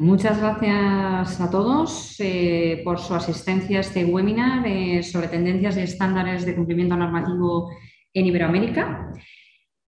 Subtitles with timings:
[0.00, 5.80] Muchas gracias a todos eh, por su asistencia a este webinar eh, sobre tendencias y
[5.80, 7.70] estándares de cumplimiento normativo
[8.14, 9.12] en Iberoamérica.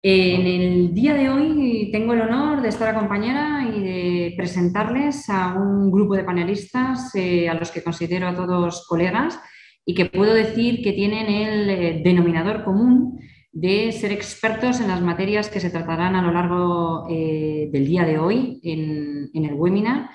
[0.02, 5.54] En el día de hoy tengo el honor de estar acompañada y de presentarles a
[5.54, 9.40] un grupo de panelistas eh, a los que considero a todos colegas
[9.86, 13.18] y que puedo decir que tienen el denominador común
[13.52, 18.04] de ser expertos en las materias que se tratarán a lo largo eh, del día
[18.04, 20.08] de hoy en, el webinar,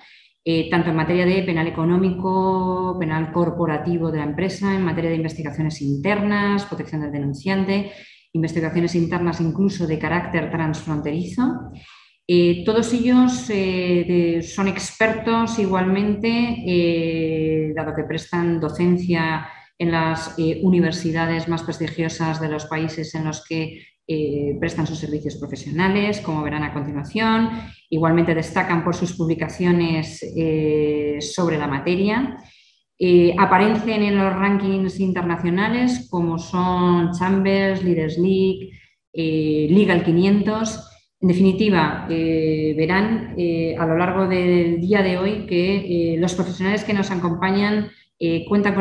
[0.44, 5.18] eh, tanto en materia de penal económico, penal corporativo de la empresa, en materia de
[5.18, 7.92] investigaciones internas, protección del denunciante,
[8.34, 11.72] investigaciones internas incluso de carácter transfronterizo.
[12.28, 13.50] Eh, todos ellos
[14.54, 19.48] son expertos igualmente, dado que prestan docencia
[19.80, 25.00] en las eh, universidades más prestigiosas de los países en los que eh, prestan sus
[25.00, 27.50] servicios profesionales, como verán a continuación.
[27.90, 32.38] Igualmente destacan por sus publicaciones eh, sobre la materia.
[33.38, 38.72] aparecen en los rankings internacionales como son Chambers, Leaders League,
[39.14, 40.90] Legal 500.
[41.22, 43.36] En definitiva, verán
[43.78, 48.74] a lo largo del día de hoy que los profesionales que nos acompañan eh, cuentan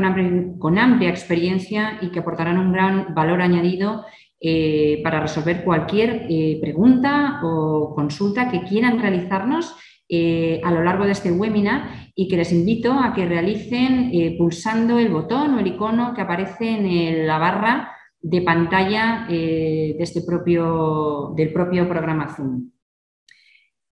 [0.59, 4.07] con amplia, experiencia y que aportarán un gran valor añadido
[4.41, 9.75] eh, para resolver cualquier eh, pregunta o consulta que quieran realizarnos
[10.09, 15.09] a lo largo de este webinar y que les invito a que realicen pulsando el
[15.09, 17.91] botón o el icono que aparece en la barra
[18.21, 22.71] de pantalla de este propio, del propio programa Zoom.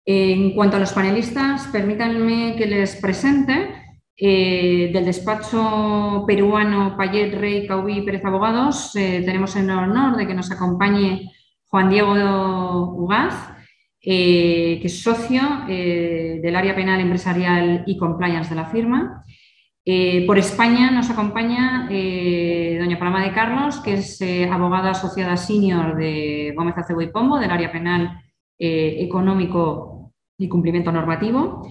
[0.04, 3.79] En cuanto a los panelistas, permítanme que les presente.
[4.22, 10.34] Eh, del despacho peruano Payet Rey Caubí Pérez Abogados, eh, tenemos el honor de que
[10.34, 11.30] nos acompañe
[11.68, 13.50] Juan Diego Ugaz,
[14.02, 19.24] eh, que es socio del área penal empresarial y compliance de la firma.
[20.26, 24.20] por España nos acompaña doña Paloma de Carlos, que es
[24.50, 28.20] abogada asociada senior de Gómez Acebo y Pombo, del área penal
[28.58, 31.62] económico y cumplimiento normativo.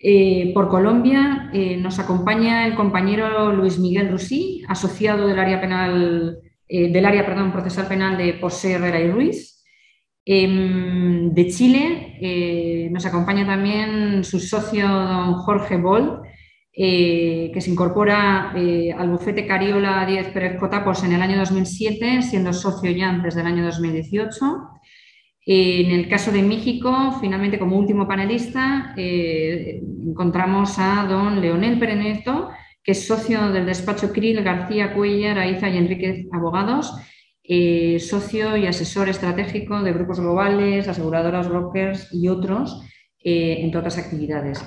[0.00, 6.38] Eh, por Colombia eh, nos acompaña el compañero Luis Miguel Rusí, asociado del área penal,
[6.68, 9.64] eh, del área perdón, procesal penal de José Herrera y Ruiz.
[10.24, 16.20] Em, de Chile nos acompaña también su socio don Jorge Boll,
[16.72, 22.90] que se incorpora al bufete Cariola 10 Pérez Cotapos en el año 2007, siendo socio
[22.90, 24.77] ya antes del año 2018.
[25.50, 32.50] En el caso de México, finalmente como último panelista, eh, encontramos a don Leonel Pereneto,
[32.84, 36.92] que es socio del despacho Krill García Cuellar, Aiza y Enríquez Abogados,
[37.42, 42.82] eh, socio y asesor estratégico de grupos globales, aseguradoras, brokers y otros,
[43.24, 44.62] eh, entre otras actividades.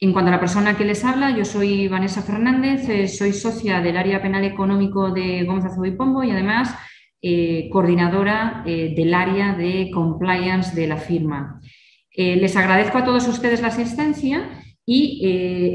[0.00, 3.96] En cuanto a la persona que les habla, yo soy Vanessa Fernández, soy socia del
[3.96, 6.74] área penal económico de Gómez y Pombo y además
[7.28, 11.60] eh, coordinadora eh, del área de compliance de la firma.
[12.14, 14.48] Eh, les agradezco a todos ustedes la asistencia
[14.86, 15.26] y,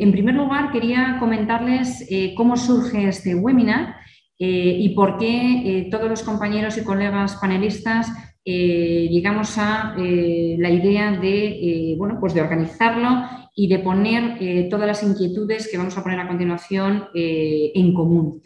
[0.01, 2.07] en primer lugar, quería comentarles
[2.38, 3.97] cómo surge este webinar
[4.39, 8.07] y por qué todos los compañeros y colegas panelistas
[8.45, 15.69] llegamos a la idea de, bueno, pues de organizarlo y de poner todas las inquietudes
[15.69, 18.41] que vamos a poner a continuación en común.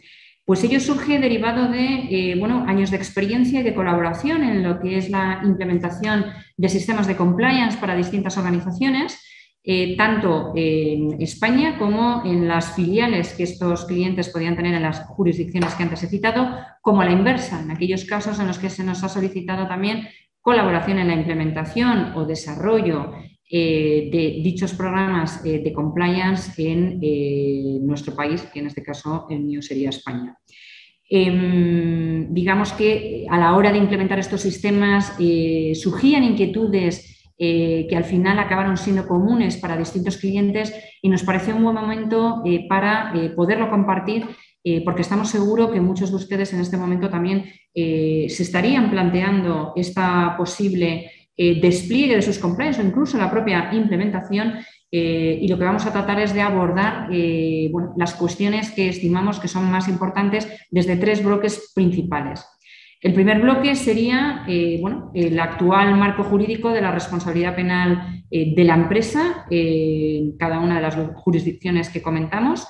[0.46, 4.78] Pues ello surge derivado de eh, bueno, años de experiencia y de colaboración en lo
[4.78, 6.26] que es la implementación
[6.56, 9.20] de sistemas de compliance para distintas organizaciones,
[9.64, 15.00] eh, tanto en España como en las filiales que estos clientes podían tener en las
[15.06, 16.48] jurisdicciones que antes he citado,
[16.80, 20.06] como a la inversa, en aquellos casos en los que se nos ha solicitado también
[20.40, 23.14] colaboración en la implementación o desarrollo
[23.48, 29.28] eh, de dichos programas eh, de compliance en eh, nuestro país, que en este caso
[29.30, 30.36] el mío sería España.
[31.08, 35.12] Em, digamos que a la hora de implementar estos sistemas
[35.74, 41.62] surgían inquietudes que al final acabaron siendo comunes para distintos clientes y nos pareció un
[41.62, 44.24] buen momento para poderlo compartir
[44.84, 50.34] porque estamos seguros que muchos de ustedes en este momento también se estarían planteando esta
[50.36, 54.54] posible eh, despliegue de sus compliance o incluso la propia implementación.
[54.90, 59.38] Eh, y lo que vamos a tratar es de abordar eh, las cuestiones que estimamos
[59.38, 62.46] que son más importantes desde tres bloques principales.
[63.02, 64.46] El primer bloque sería
[64.80, 70.76] bueno, el actual marco jurídico de la responsabilidad penal de la empresa en cada una
[70.76, 72.66] de las jurisdicciones que comentamos,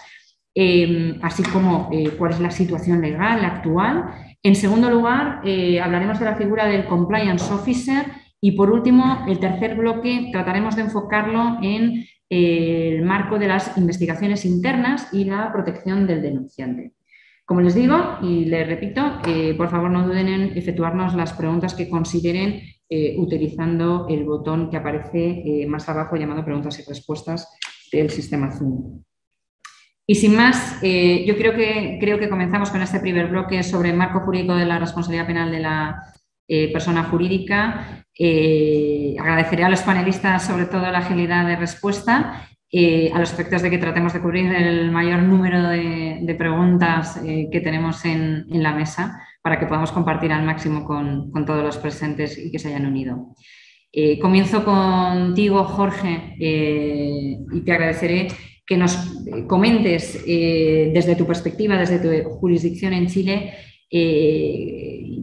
[1.22, 4.06] así como cuál es la situación legal actual.
[4.42, 5.42] En segundo lugar,
[5.80, 8.04] hablaremos de la figura del compliance officer
[8.46, 14.44] y por último, el tercer bloque trataremos de enfocarlo en el marco de las investigaciones
[14.44, 16.92] internas y la protección del denunciante.
[17.44, 21.74] Como les digo y les repito, eh, por favor no duden en efectuarnos las preguntas
[21.74, 27.52] que consideren eh, utilizando el botón que aparece eh, más abajo llamado preguntas y respuestas
[27.90, 29.02] del sistema Zoom.
[30.06, 34.54] Y sin más, yo creo que comenzamos con este primer bloque sobre el marco jurídico
[34.54, 36.00] de la responsabilidad penal de la
[36.48, 38.04] persona jurídica.
[39.18, 43.70] agradeceré a los panelistas sobre todo la agilidad de respuesta eh, a los efectos de
[43.70, 49.22] que tratemos de cubrir el mayor número de, preguntas eh, que tenemos en, la mesa
[49.40, 53.34] para que podamos compartir al máximo con, todos los presentes y que se hayan unido.
[53.92, 58.28] Eh, comienzo contigo, Jorge, y te agradeceré
[58.66, 58.96] que nos
[59.46, 63.54] comentes desde tu perspectiva, desde tu jurisdicción en Chile,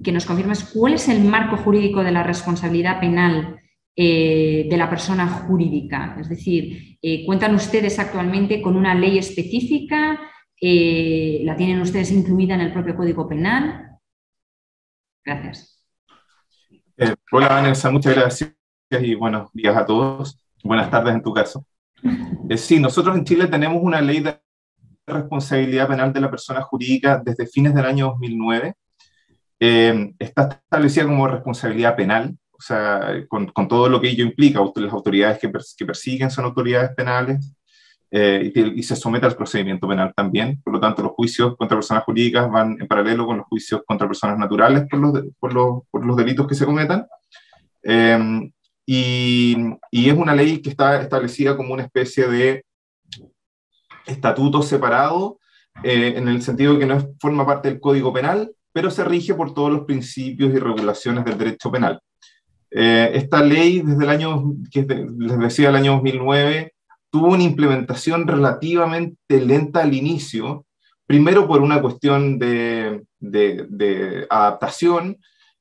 [0.04, 3.60] que nos confirmes cuál es el marco jurídico de la responsabilidad penal
[3.96, 6.18] de la persona jurídica.
[6.20, 10.18] Es decir, eh, ¿Cuentan ustedes actualmente con una ley específica?
[10.60, 14.00] Eh, ¿La tienen ustedes incluida en el propio Código Penal?
[15.26, 15.86] Gracias.
[16.96, 18.56] Eh, hola Vanessa, muchas gracias
[18.90, 20.40] y buenos días a todos.
[20.64, 21.66] Buenas tardes en tu caso.
[22.56, 24.40] sí, nosotros en Chile tenemos una ley de
[25.06, 28.76] responsabilidad penal de la persona jurídica desde fines del año 2009.
[30.20, 34.94] Está establecida como responsabilidad penal o sea, con, con, todo lo que ello implica, las
[34.94, 37.54] autoridades que, que persiguen son autoridades penales
[38.10, 40.62] eh, y, se somete al procedimiento penal también.
[40.62, 44.08] Por lo tanto, los juicios contra personas jurídicas van en paralelo con los juicios contra
[44.08, 47.06] personas naturales por los, por los, por los delitos que se cometan.
[47.82, 48.52] Eh,
[48.86, 49.58] y,
[49.92, 52.66] y, es una ley que está establecida como una especie de
[54.06, 55.40] estatuto separado,
[55.84, 59.04] eh, en el sentido de que no es, forma parte del Código Penal, pero se
[59.04, 62.02] rige por todos los principios y regulaciones del derecho penal.
[62.72, 66.74] Eh, esta ley, desde el año, que les decía, el año 2009,
[67.12, 70.66] tuvo una implementación relativamente lenta al inicio,
[71.06, 73.04] primero por una cuestión de,
[74.32, 75.18] adaptación,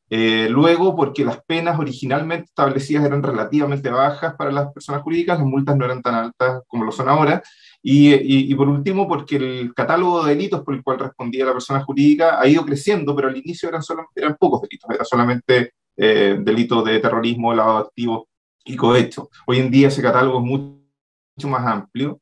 [0.09, 5.47] eh, luego porque las penas originalmente establecidas eran relativamente bajas para las personas jurídicas, las
[5.47, 7.43] multas no eran tan altas como lo son ahora,
[7.85, 11.83] y, y, por último porque el catálogo de delitos por el cual respondía la persona
[11.83, 16.39] jurídica ha ido creciendo, pero al inicio eran, solo, eran pocos delitos, era solamente eh,
[16.41, 18.23] delitos de terrorismo, lavado de activos
[18.65, 19.29] y cohecho.
[19.47, 22.21] Hoy en día ese catálogo es mucho, más amplio.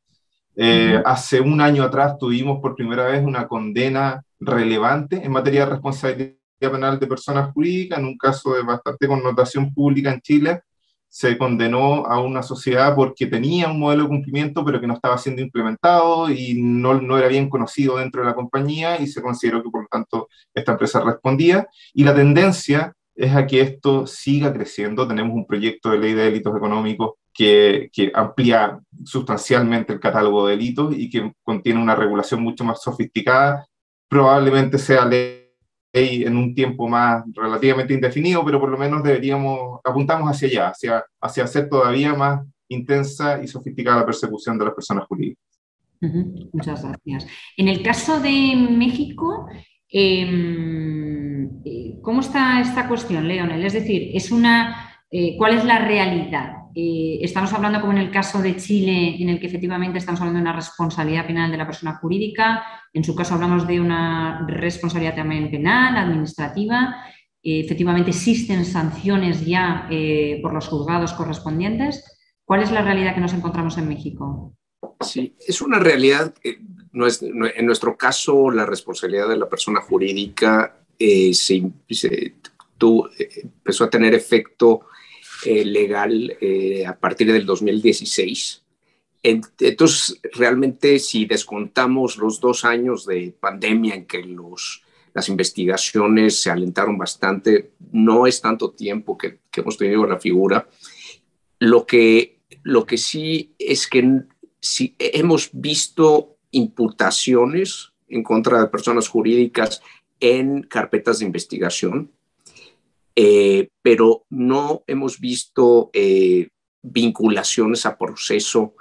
[0.56, 5.72] Eh, hace un año atrás tuvimos por primera vez una condena relevante en materia de
[5.72, 10.62] responsabilidad penal de personas jurídicas, en un caso de bastante connotación pública en Chile,
[11.10, 15.18] se condenó a una sociedad porque tenía un modelo de cumplimiento, pero que no estaba
[15.18, 19.60] siendo implementado y no, no, era bien conocido dentro de la compañía y se consideró
[19.60, 21.66] que por lo tanto esta empresa respondía.
[21.92, 25.06] Y la tendencia es a que esto siga creciendo.
[25.08, 30.56] Tenemos un proyecto de ley de delitos económicos que, que, amplía sustancialmente el catálogo de
[30.56, 33.66] delitos y que contiene una regulación mucho más sofisticada.
[34.08, 35.39] Probablemente sea ley
[35.92, 41.04] en un tiempo más relativamente indefinido, pero por lo menos deberíamos, apuntamos hacia allá, hacia,
[41.20, 45.44] hacia hacer todavía más intensa y sofisticada la persecución de las personas jurídicas.
[46.52, 47.26] Muchas gracias.
[47.56, 49.48] En el caso de México,
[49.92, 53.64] Em, eh, ¿Cómo está esta cuestión, Leonel?
[53.64, 56.52] Es decir, es una, eh, ¿cuál es la realidad?
[56.74, 60.38] Eh, estamos hablando como en el caso de Chile, en el que efectivamente estamos hablando
[60.38, 62.64] de una responsabilidad penal de la persona jurídica.
[62.92, 67.04] En su caso hablamos de una responsabilidad también penal, administrativa.
[67.42, 69.88] efectivamente existen sanciones ya
[70.42, 72.04] por los juzgados correspondientes.
[72.44, 74.54] ¿Cuál es la realidad que nos encontramos en México?
[75.00, 76.34] Sí, es una realidad
[76.92, 81.62] en nuestro caso, la responsabilidad de la persona jurídica eh, se,
[82.78, 84.86] empezó a tener efecto
[85.44, 88.62] eh, legal eh, a partir del 2016.
[89.22, 94.24] Entonces, realmente, si descontamos los dos años de pandemia en que
[95.12, 100.66] las investigaciones se alentaron bastante, no es tanto tiempo que, que hemos tenido la figura.
[101.58, 104.22] Lo que, lo que sí es que
[104.60, 109.82] si hemos visto imputaciones en contra de personas jurídicas
[110.18, 112.10] en carpetas de investigación,
[113.22, 116.48] eh, pero no hemos visto eh,
[116.80, 118.76] vinculaciones a proceso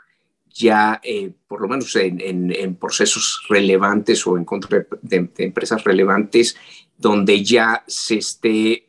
[0.49, 6.55] ya, eh, por lo menos en, procesos relevantes o en contra de, empresas relevantes,
[6.97, 8.87] donde ya se esté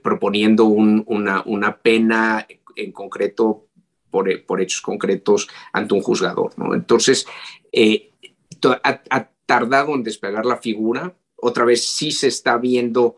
[0.00, 2.46] proponiendo una, pena
[2.76, 3.66] en concreto
[4.12, 6.56] por, hechos concretos ante un juzgador.
[6.56, 6.72] ¿no?
[6.72, 7.26] Entonces,
[8.84, 11.16] ha, tardado en despegar la figura.
[11.34, 13.16] Otra vez sí se está viendo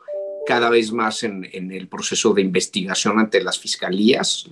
[0.49, 4.49] cada vez más en, el proceso de investigación ante las fiscalías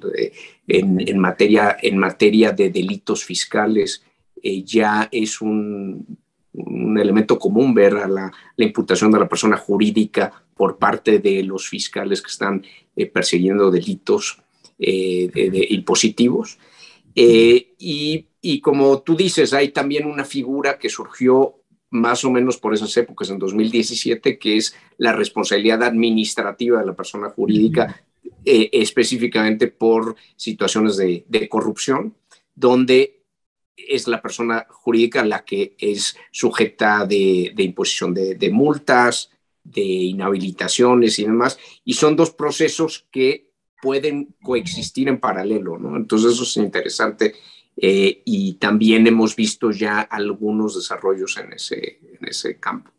[0.68, 4.02] en, materia, en materia de delitos fiscales.
[4.42, 6.18] ya es un,
[7.00, 12.20] elemento común ver a la, imputación de la persona jurídica por parte de los fiscales
[12.20, 12.62] que están
[13.14, 14.42] persiguiendo delitos
[14.78, 16.58] impositivos.
[17.14, 21.54] y, y como tú dices, hay también una figura que surgió
[21.90, 26.96] más o menos por esas épocas, en 2017, que es la responsabilidad administrativa de la
[26.96, 28.02] persona jurídica,
[28.44, 32.14] eh, específicamente por situaciones de, corrupción,
[32.54, 33.22] donde
[33.76, 39.30] es la persona jurídica la que es sujeta de, imposición de, multas,
[39.62, 43.50] de inhabilitaciones y demás, y son dos procesos que
[43.82, 45.96] pueden coexistir en paralelo, ¿no?
[45.96, 47.34] Entonces eso es interesante
[47.76, 52.90] eh, y también hemos visto ya algunos desarrollos en ese, en ese campo.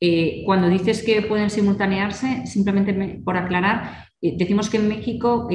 [0.00, 2.92] Eh, cuando dices que pueden simultanearse, simplemente
[3.24, 5.48] por aclarar, eh, decimos que en México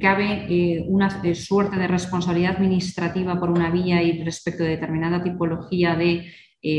[0.00, 6.26] cabe una suerte de responsabilidad administrativa por una vía y respecto de determinada tipología de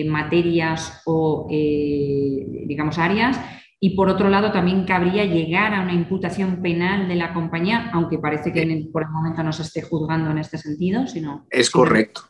[0.06, 3.38] materias o, digamos, áreas,
[3.86, 8.18] y por otro lado, también cabría llegar a una imputación penal de la compañía, aunque
[8.18, 11.46] parece que por el momento no se esté juzgando en este sentido, sino...
[11.50, 12.22] Es correcto.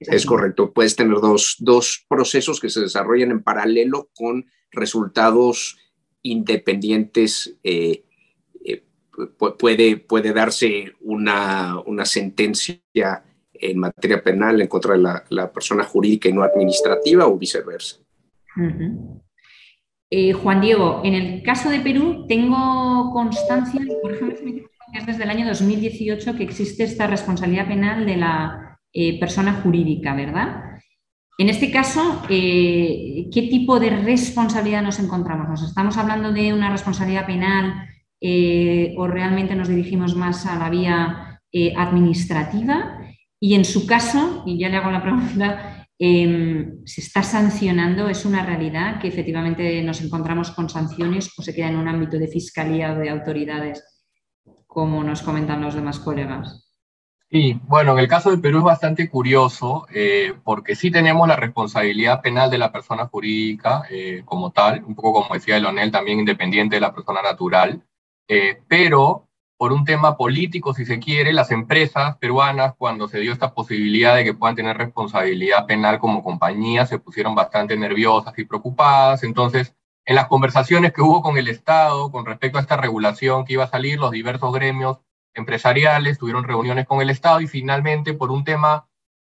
[0.00, 0.72] Es, correcto.
[0.72, 5.78] Puedes tener dos, dos, procesos que se desarrollan en paralelo con resultados
[6.22, 7.56] independientes.
[7.62, 8.04] Eh,
[8.64, 8.84] eh,
[9.60, 12.82] puede, puede darse una, una, sentencia
[13.54, 17.98] en materia penal en contra de la, la, persona jurídica y no administrativa o viceversa.
[20.18, 24.38] Eh, Juan Diego, en el caso de Perú tengo constancia, por ejemplo,
[24.90, 29.60] que es desde el año 2018 que existe esta responsabilidad penal de la eh, persona
[29.62, 30.78] jurídica, ¿verdad?
[31.36, 35.50] En este caso, eh, ¿qué tipo de responsabilidad nos encontramos?
[35.50, 37.86] ¿Nos estamos hablando de una responsabilidad penal
[38.96, 41.42] o realmente nos dirigimos más a la vía
[41.76, 43.00] administrativa?
[43.38, 48.26] Y en su caso, y ya le hago la pregunta, Em, se está sancionando, es
[48.26, 52.28] una realidad que efectivamente nos encontramos con sanciones o se queda en un ámbito de
[52.28, 53.82] fiscalía o de autoridades,
[54.66, 56.66] como nos comentan los demás colegas.
[57.30, 61.34] Sí, bueno, en el caso de Perú es bastante curioso eh, porque sí tenemos la
[61.34, 66.20] responsabilidad penal de la persona jurídica eh, como tal, un poco como decía Leonel, también
[66.20, 67.82] independiente de la persona natural,
[68.28, 69.25] eh, pero
[69.58, 74.14] por un tema político, si se quiere, las empresas peruanas, cuando se dio esta posibilidad
[74.14, 79.22] de que puedan tener responsabilidad penal como compañía, se pusieron bastante nerviosas y preocupadas.
[79.22, 83.54] Entonces, en las conversaciones que hubo con el Estado con respecto a esta regulación que
[83.54, 84.98] iba a salir, los diversos gremios
[85.34, 88.86] empresariales tuvieron reuniones con el Estado y finalmente, por un tema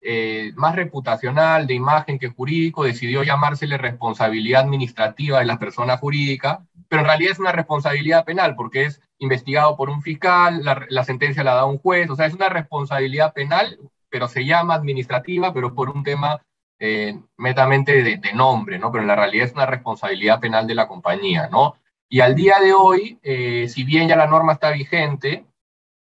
[0.01, 6.65] eh, más reputacional, de imagen que jurídico, decidió llamársele responsabilidad administrativa de la persona jurídica,
[6.87, 11.43] pero en realidad es una responsabilidad penal porque es investigado por un fiscal, la, sentencia
[11.43, 15.73] la da un juez, o sea, es una responsabilidad penal, pero se llama administrativa, pero
[15.73, 16.41] por un tema
[16.79, 18.91] eh, de, nombre, ¿no?
[18.91, 21.75] Pero en la realidad es una responsabilidad penal de la compañía, ¿no?
[22.09, 25.45] Y al día de hoy, eh, si bien ya la norma está vigente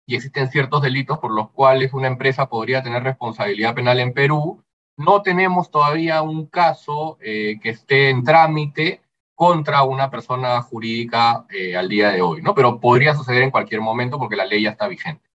[0.07, 4.63] y existen ciertos delitos por los cuales una empresa podría tener responsabilidad penal en Perú,
[4.97, 9.01] no tenemos todavía un caso eh, que esté en trámite
[9.35, 12.55] contra una persona jurídica eh, al día de hoy, ¿no?
[12.55, 15.29] Pero podría suceder en cualquier momento porque la ley ya está vigente.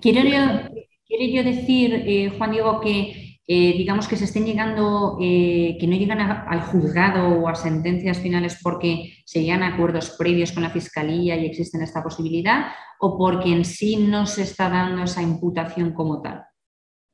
[0.00, 5.96] Quiero yo, decir, eh, Juan Diego, que eh, digamos que se estén llegando, que no
[5.96, 10.70] llegan al juzgado o a sentencias finales porque se llegan a acuerdos previos con la
[10.70, 12.66] Fiscalía y existen esta posibilidad,
[13.00, 16.42] o porque en sí no se está dando esa imputación como tal.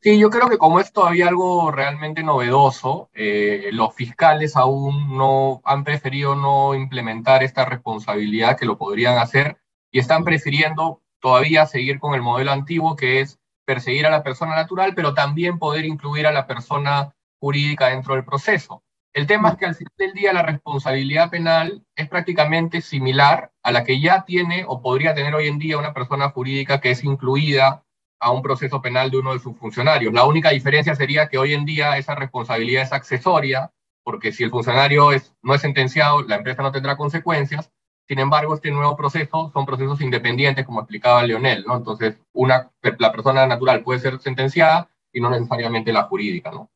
[0.05, 5.63] Sí, yo creo que como es todavía algo realmente novedoso, eh, los fiscales aún no
[5.65, 9.57] han preferido no implementar esta responsabilidad que lo podrían hacer
[9.91, 14.55] y están prefiriendo todavía seguir con el modelo antiguo que es perseguir a la persona
[14.55, 18.83] natural, pero también poder incluir a la persona jurídica dentro del proceso.
[19.15, 23.73] El tema es que al final del día la responsabilidad penal es prácticamente similar a
[23.73, 27.03] la que ya tiene o podría tener hoy en día una persona jurídica que es
[27.05, 27.85] incluida
[28.21, 30.13] a un proceso penal de uno de sus funcionarios.
[30.13, 33.71] La única diferencia sería que hoy en día esa responsabilidad es accesoria,
[34.03, 37.71] porque si el funcionario es, no es sentenciado, la empresa no tendrá consecuencias.
[38.07, 41.77] Sin embargo, este nuevo proceso son procesos independientes, como explicaba Leonel, ¿no?
[41.77, 46.71] Entonces, una, la persona natural puede ser sentenciada y no necesariamente la jurídica, ¿no?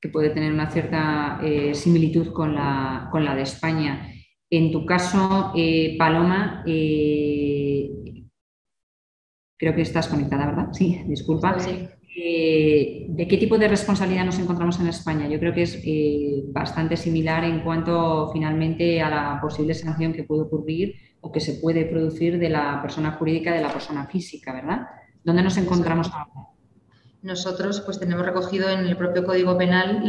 [0.00, 4.10] Que puede tener una cierta eh, similitud con la, con la de España.
[4.50, 7.90] En tu caso, eh, Paloma, eh,
[9.56, 10.68] Creo que estás conectada, ¿verdad?
[10.72, 11.56] Sí, disculpa.
[12.16, 15.28] eh, de qué tipo de responsabilidad nos encontramos en España.
[15.28, 20.24] Yo creo que es eh, bastante similar en cuanto finalmente a la posible sanción que
[20.24, 24.52] puede ocurrir o que se puede producir de la persona jurídica de la persona física,
[24.52, 24.86] ¿verdad?
[25.24, 26.53] ¿Dónde nos encontramos ahora?
[27.24, 30.02] Nosotros pues tenemos recogido en el propio Código Penal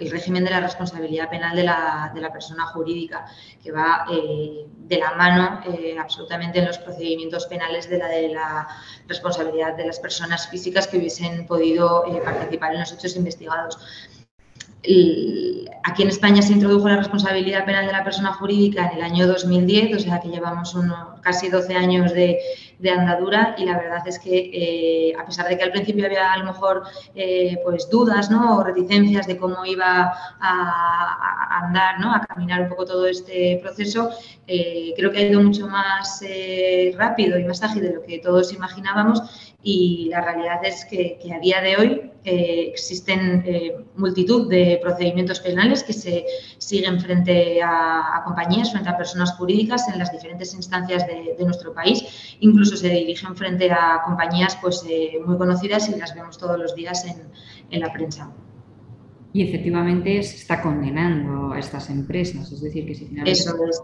[0.00, 3.26] el régimen de la responsabilidad penal de la, persona jurídica,
[3.62, 8.28] que va eh, de la mano eh, absolutamente en los procedimientos penales de la de
[8.30, 8.66] la
[9.06, 13.78] responsabilidad de las personas físicas que hubiesen podido eh, participar en los hechos investigados
[15.86, 19.26] aquí en España se introdujo la responsabilidad penal de la persona jurídica en el año
[19.28, 22.38] 2010, o sea que llevamos unos, casi 12 años de,
[22.90, 26.38] andadura y la verdad es que eh, a pesar de que al principio había a
[26.38, 26.82] lo mejor
[27.14, 28.58] eh, pues dudas ¿no?
[28.58, 32.14] o reticencias de cómo iba a, andar, ¿no?
[32.14, 34.10] a caminar un poco todo este proceso,
[34.46, 36.22] eh, creo que ha ido mucho más
[36.96, 41.40] rápido y más ágil de lo que todos imaginábamos y la realidad es que, a
[41.40, 46.24] día de hoy eh, existen eh, multitud de procedimientos penales que se
[46.58, 52.36] siguen frente a, compañías, frente a personas jurídicas en las diferentes instancias de, nuestro país.
[52.38, 56.76] Incluso se dirigen frente a compañías pues, eh, muy conocidas y las vemos todos los
[56.76, 58.32] días en, la prensa.
[59.32, 63.32] Y efectivamente se está condenando a estas empresas, es decir, que si finalmente...
[63.32, 63.82] Eso es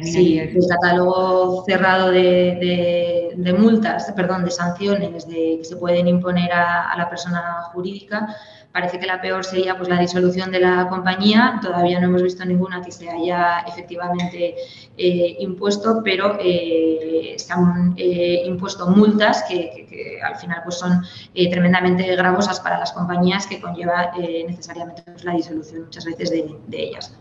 [0.00, 6.96] Sí, el catálogo cerrado de, multas, perdón, de sanciones de, que se pueden imponer a,
[6.96, 8.34] la persona jurídica,
[8.72, 11.60] parece que la peor sería pues, la disolución de la compañía.
[11.60, 14.54] Todavía no hemos visto ninguna que se haya efectivamente
[14.96, 21.02] eh, impuesto, pero eh, se han eh, impuesto multas que, al final pues, son
[21.34, 26.82] tremendamente gravosas para las compañías que conlleva necesariamente pues, la disolución muchas veces de, de
[26.82, 27.14] ellas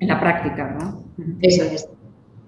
[0.00, 1.04] en la práctica, ¿no?
[1.40, 1.88] Eso es.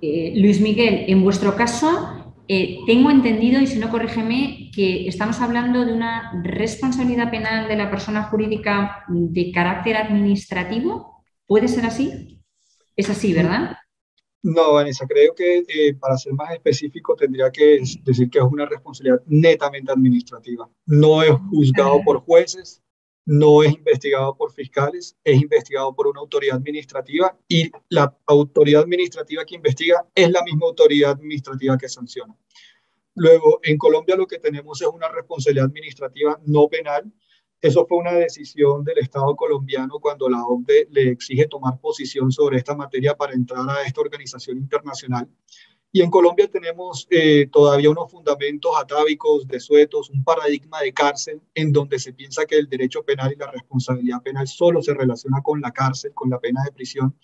[0.02, 5.40] Eh, Luis Miguel, en vuestro caso, eh, tengo entendido, y si no corrígeme, que estamos
[5.40, 11.24] hablando de una responsabilidad penal de la persona jurídica de carácter administrativo.
[11.46, 12.40] ¿Puede ser así?
[12.94, 13.76] Es así, ¿verdad?
[14.42, 18.64] No, Vanessa, creo que eh, para ser más específico tendría que decir que es una
[18.64, 20.68] responsabilidad netamente administrativa.
[20.84, 22.80] No es juzgado por jueces,
[23.26, 29.44] no es investigado por fiscales, es investigado por una autoridad administrativa y la autoridad administrativa
[29.44, 32.34] que investiga es la misma autoridad administrativa que sanciona.
[33.16, 37.12] Luego, en Colombia lo que tenemos es una responsabilidad administrativa no penal.
[37.60, 42.58] Eso fue una decisión del Estado colombiano cuando la OCDE le exige tomar posición sobre
[42.58, 45.28] esta materia para entrar a esta organización internacional.
[45.96, 51.72] Y en Colombia tenemos eh, todavía unos fundamentos atávicos, desuetos, un paradigma de cárcel en
[51.72, 55.58] donde se piensa que el derecho penal y la responsabilidad penal solo se relaciona con
[55.62, 57.18] la cárcel, con la pena de prisión.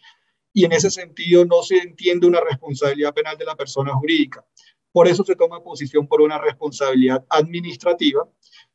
[0.54, 4.42] Y en ese sentido no se entiende una responsabilidad penal de la persona jurídica.
[4.90, 8.26] Por eso se toma posición por una responsabilidad administrativa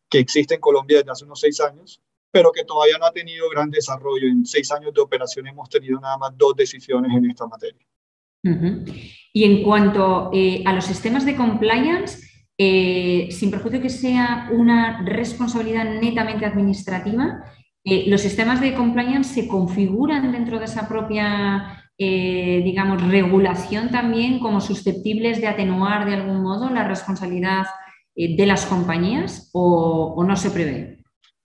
[0.07, 3.49] que existe en Colombia desde hace unos seis años, pero que todavía no ha tenido
[3.49, 4.27] gran desarrollo.
[4.27, 7.83] En seis años de operación hemos tenido nada más dos decisiones en esta materia.
[8.43, 15.03] Y en cuanto eh, a los sistemas de compliance, eh, sin perjuicio que sea una
[15.05, 17.43] responsabilidad netamente administrativa,
[17.83, 24.61] eh, los sistemas de compliance se configuran dentro de esa propia, digamos, regulación también como
[24.61, 27.65] susceptibles de atenuar de algún modo la responsabilidad
[28.15, 30.96] de las compañías o no se prevé.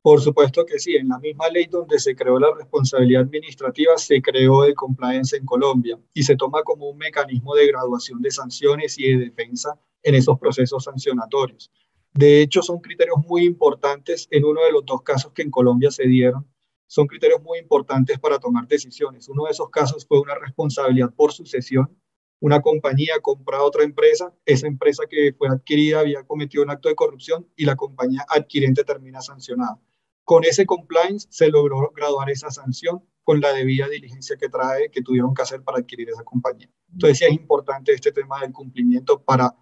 [0.02, 4.20] Por supuesto que sí, en la misma ley donde se creó la responsabilidad administrativa, se
[4.20, 8.98] creó el compliance en Colombia y se toma como un mecanismo de graduación de sanciones
[8.98, 11.70] y de defensa en esos procesos sancionatorios.
[12.12, 15.92] De hecho, son criterios muy importantes en uno de los dos casos que en Colombia
[15.92, 16.48] se dieron.
[16.88, 19.28] Son criterios muy importantes para tomar decisiones.
[19.28, 21.96] Uno de esos casos fue una responsabilidad por sucesión.
[22.40, 26.88] Una compañía compra a otra empresa, esa empresa que fue adquirida había cometido un acto
[26.88, 29.78] de corrupción y la compañía adquirente termina sancionada.
[30.32, 35.02] Con ese compliance se logró graduar esa sanción con la debida diligencia que trae, que
[35.02, 36.70] tuvieron que hacer para adquirir esa compañía.
[36.90, 39.54] Entonces sí es importante este tema del cumplimiento para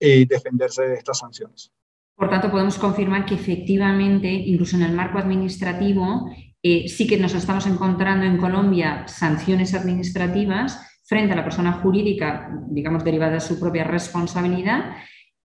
[0.00, 1.70] eh, defenderse de estas sanciones.
[2.16, 6.28] Por tanto, podemos confirmar que efectivamente, incluso en el marco administrativo,
[6.60, 12.50] eh, sí que nos estamos encontrando en Colombia sanciones administrativas frente a la persona jurídica,
[12.68, 14.90] digamos, derivada de su propia responsabilidad.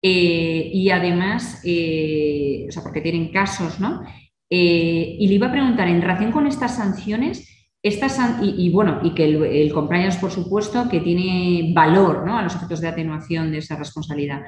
[0.00, 4.04] Eh, y además, o sea, porque tienen casos, ¿no?
[4.52, 7.46] Eh, y le iba a preguntar, en relación con estas sanciones,
[7.82, 12.80] estas, y, bueno, y que el, compliance, por supuesto, que tiene valor a los efectos
[12.80, 14.42] de atenuación de esa responsabilidad.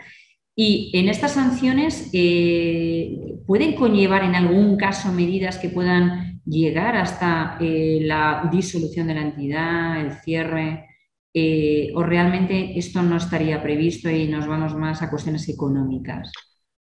[0.54, 7.56] Y en estas sanciones, eh, ¿pueden conllevar en algún caso medidas que puedan llegar hasta
[7.60, 10.88] eh, la disolución de la entidad, el cierre?
[11.94, 16.30] ¿O realmente esto no estaría previsto y nos vamos más a cuestiones económicas?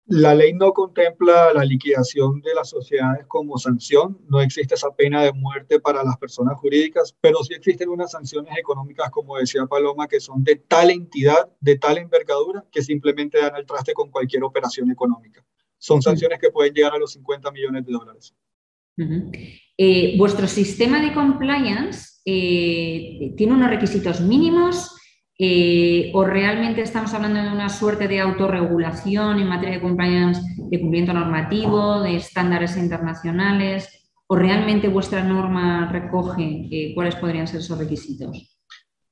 [0.07, 5.23] La ley no contempla la liquidación de las sociedades como sanción, no existe esa pena
[5.23, 10.07] de muerte para las personas jurídicas, pero sí existen unas sanciones económicas, como decía Paloma,
[10.07, 14.43] que son de tal entidad, de tal envergadura, que simplemente dan el traste con cualquier
[14.43, 15.43] operación económica.
[15.79, 18.35] Son sanciones que pueden llegar a los 50 millones de dólares.
[19.77, 24.91] Eh, ¿Vuestro sistema de compliance eh, tiene unos requisitos mínimos?
[25.37, 30.79] Eh, o realmente estamos hablando de una suerte de autorregulación en materia de compliance, de
[30.79, 37.77] cumplimiento normativo, de estándares internacionales, o realmente vuestra norma recoge eh, cuáles podrían ser esos
[37.77, 38.55] requisitos?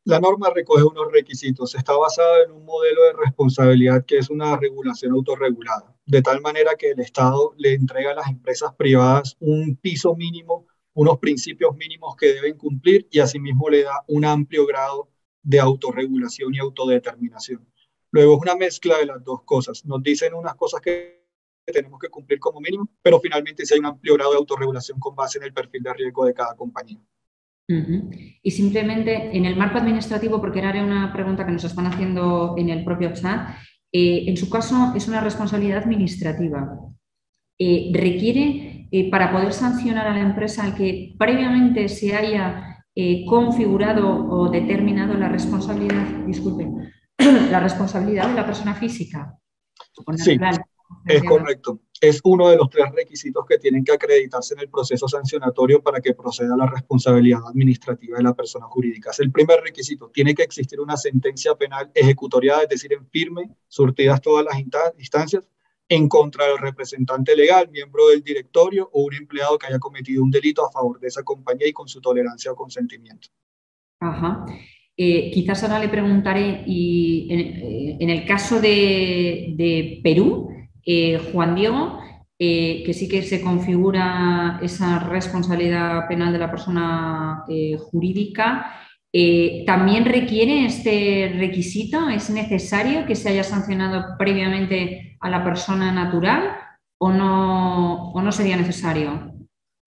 [0.05, 1.75] La norma recoge unos requisitos.
[1.75, 6.75] Está basada en un modelo de responsabilidad que es una regulación autorregulada, de tal manera
[6.77, 12.15] que el Estado le entrega a las empresas privadas un piso mínimo, unos principios mínimos
[12.15, 15.09] que deben cumplir y asimismo le da un amplio grado
[15.43, 17.67] de autorregulación y autodeterminación.
[18.11, 19.85] Luego es una mezcla de las dos cosas.
[19.85, 21.23] Nos dicen unas cosas que
[21.65, 25.15] tenemos que cumplir como mínimo, pero finalmente sí hay un amplio grado de autorregulación con
[25.15, 26.99] base en el perfil de riesgo de cada compañía.
[27.65, 32.69] Y simplemente en el marco administrativo, porque era una pregunta que nos están haciendo en
[32.69, 33.55] el propio chat,
[33.91, 36.77] eh, en su caso es una responsabilidad administrativa.
[37.57, 44.27] Eh, requiere, eh, para poder sancionar a la empresa que previamente se haya eh, configurado
[44.29, 46.93] o determinado la responsabilidad, disculpen,
[47.51, 49.39] la responsabilidad de la persona física.
[50.15, 50.37] Sí,
[51.05, 51.81] es correcto.
[51.99, 56.01] Es uno de los tres requisitos que tienen que acreditarse en el proceso sancionatorio para
[56.01, 59.11] que proceda la responsabilidad administrativa de la persona jurídica.
[59.11, 60.09] Es el primer requisito.
[60.09, 64.59] Tiene que existir una sentencia penal ejecutoriada, es decir, en firme, surtidas todas las
[64.97, 65.47] instancias,
[65.93, 70.31] en contra del representante legal, miembro del directorio o un empleado que haya cometido un
[70.31, 73.27] delito a favor de esa compañía y con su tolerancia o consentimiento.
[73.99, 74.45] Ajá.
[74.95, 80.49] Eh, quizás ahora le preguntaré, y en, eh, el caso de, Perú,
[80.85, 81.99] eh, Juan Diego,
[82.37, 87.45] que sí que se configura esa responsabilidad penal de la persona
[87.89, 88.65] jurídica,
[89.15, 92.09] eh, ¿También requiere este requisito?
[92.09, 96.57] ¿Es necesario que se haya sancionado previamente a la persona natural
[96.97, 99.31] o no, o no sería necesario?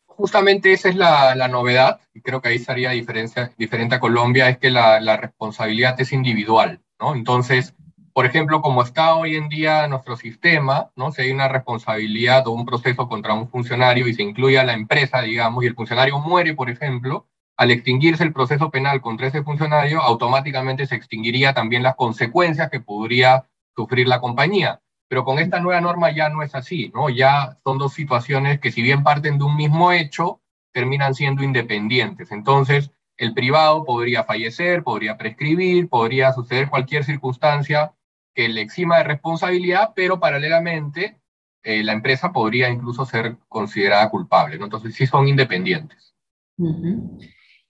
[0.06, 4.70] Justamente esa es la, novedad, creo que ahí sería diferencia, diferente a Colombia, es que
[4.70, 7.14] la, la responsabilidad es individual, ¿no?
[7.14, 7.74] Entonces,
[8.12, 11.10] por ejemplo, como está hoy en día nuestro sistema, ¿no?
[11.10, 14.72] Si hay una responsabilidad o un proceso contra un funcionario y se incluye a la
[14.72, 19.42] empresa, digamos, y el funcionario muere, por ejemplo, al extinguirse el proceso penal contra ese
[19.42, 24.80] funcionario, automáticamente se extinguiría también las consecuencias que podría sufrir la compañía.
[25.08, 27.08] Pero con esta nueva norma ya no es así, ¿no?
[27.08, 30.40] Ya son dos situaciones que si bien parten de un mismo hecho,
[30.72, 32.32] terminan siendo independientes.
[32.32, 37.94] Entonces, el privado podría fallecer, podría prescribir, podría suceder cualquier circunstancia
[38.34, 41.18] que le exima de responsabilidad, pero paralelamente
[41.62, 44.58] eh, la empresa podría incluso ser considerada culpable.
[44.58, 44.64] ¿no?
[44.64, 46.14] Entonces, sí son independientes.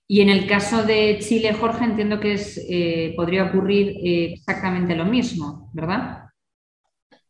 [0.08, 4.94] Y en el caso de Chile, Jorge, entiendo que es, eh, podría ocurrir eh, exactamente
[4.94, 6.28] lo mismo, ¿verdad?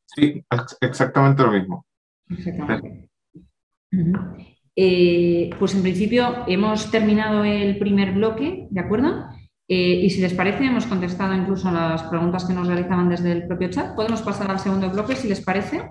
[0.04, 0.44] Sí,
[0.80, 1.86] exactamente lo mismo.
[2.28, 3.08] Exactamente.
[4.74, 9.26] Eh, pues en principio hemos terminado el primer bloque, ¿de acuerdo?
[9.68, 13.68] y si les parece, hemos contestado incluso las preguntas que nos realizaban desde el propio
[13.68, 13.96] chat.
[13.96, 15.82] Podemos pasar al segundo bloque, si les parece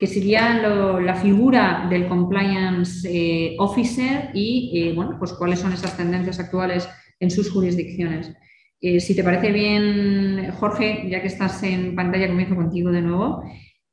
[0.00, 0.54] que sería
[0.98, 6.88] la figura del compliance eh, officer y eh, bueno, pues cuáles son esas tendencias actuales
[7.20, 8.32] en sus jurisdicciones.
[8.80, 13.42] Eh, si te parece bien, Jorge, ya que estás en pantalla, comienzo contigo de nuevo.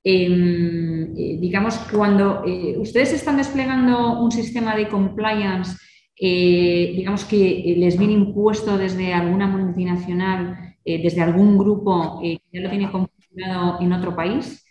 [0.02, 2.42] Em, digamos, cuando
[2.80, 5.76] ustedes están desplegando un sistema de compliance,
[6.18, 12.90] digamos que les viene impuesto desde alguna multinacional, desde algún grupo que ya lo tiene
[12.90, 14.64] configurado en otro país,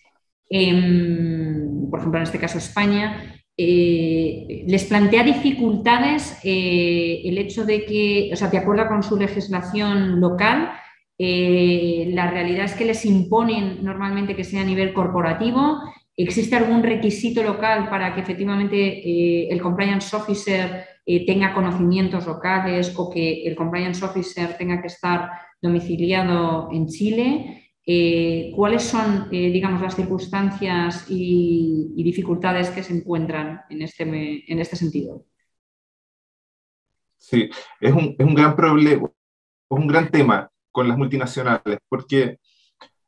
[0.48, 7.86] Em, por ejemplo, en este caso España, eh, les plantea dificultades eh, el hecho de
[7.86, 10.72] que, o sea, de acuerdo con su legislación local,
[11.18, 15.80] eh, la realidad es que les imponen normalmente que sea a nivel corporativo.
[16.14, 20.86] ¿Existe algún requisito local para que efectivamente el compliance officer
[21.26, 25.30] tenga conocimientos locales o que el compliance officer tenga que estar
[25.60, 27.65] domiciliado en Chile?
[27.88, 34.58] Eh, ¿Cuáles son, eh, digamos, las circunstancias y, dificultades que se encuentran en este, en
[34.58, 35.24] este sentido?
[37.16, 37.48] Sí,
[37.80, 39.08] es un, es un gran problema,
[39.68, 42.38] un gran tema con las multinacionales, porque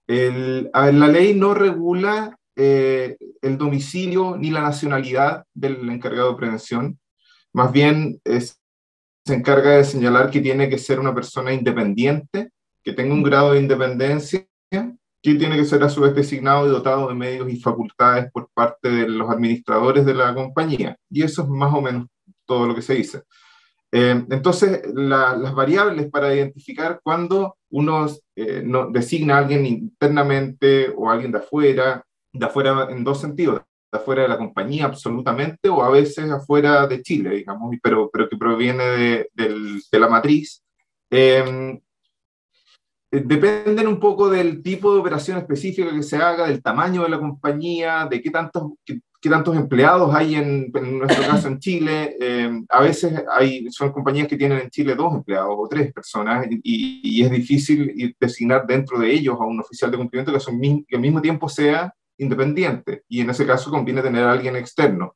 [0.06, 6.98] el, la ley no regula eh, el domicilio ni la nacionalidad del encargado de prevención,
[7.52, 12.50] más bien se encarga de señalar que tiene que ser una persona independiente,
[12.82, 16.70] que tenga un grado de independencia que tiene que ser a su vez designado y
[16.70, 20.96] dotado de medios y facultades por parte de los administradores de la compañía.
[21.10, 22.06] Y eso es más o menos
[22.46, 23.22] todo lo que se dice.
[23.90, 31.10] Eh, entonces, las variables para identificar cuando uno eh, no, designa a alguien internamente o
[31.10, 35.82] alguien de afuera, de afuera en dos sentidos, de afuera de la compañía absolutamente o
[35.82, 40.62] a veces afuera de Chile, digamos, pero, pero que proviene de, de la matriz.
[41.10, 41.80] Eh,
[43.10, 47.18] dependen un poco del tipo de operación específica que se haga, del tamaño de la
[47.18, 52.16] compañía, de qué tantos, qué tantos empleados hay en, nuestro caso en Chile.
[52.20, 56.46] Eh, a veces hay, son compañías que tienen en Chile dos empleados o tres personas
[56.50, 60.60] y, y es difícil designar dentro de ellos a un oficial de cumplimiento que, son,
[60.60, 65.14] que al mismo tiempo sea independiente y en ese caso conviene tener a alguien externo.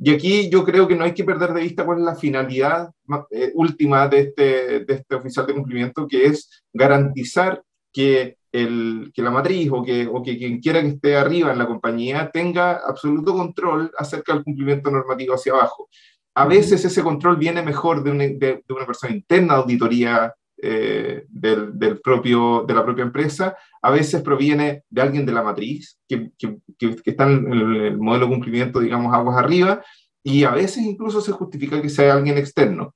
[0.00, 2.90] Y aquí yo creo que no hay que perder de vista cuál es la finalidad
[3.30, 9.22] eh, última de este, de este oficial de cumplimiento, que es garantizar que el, que
[9.22, 12.80] la matriz o que, o que quien quiera que esté arriba en la compañía tenga
[12.86, 15.88] absoluto control acerca del cumplimiento normativo hacia abajo.
[16.34, 22.00] A veces ese control viene mejor de una, de, una persona interna auditoría eh, del,
[22.00, 26.58] propio, de la propia empresa, a veces proviene de alguien de la matriz, que, que,
[27.04, 29.82] está en el, el, modelo de cumplimiento, digamos, aguas arriba,
[30.22, 32.94] y a veces incluso se justifica que sea alguien externo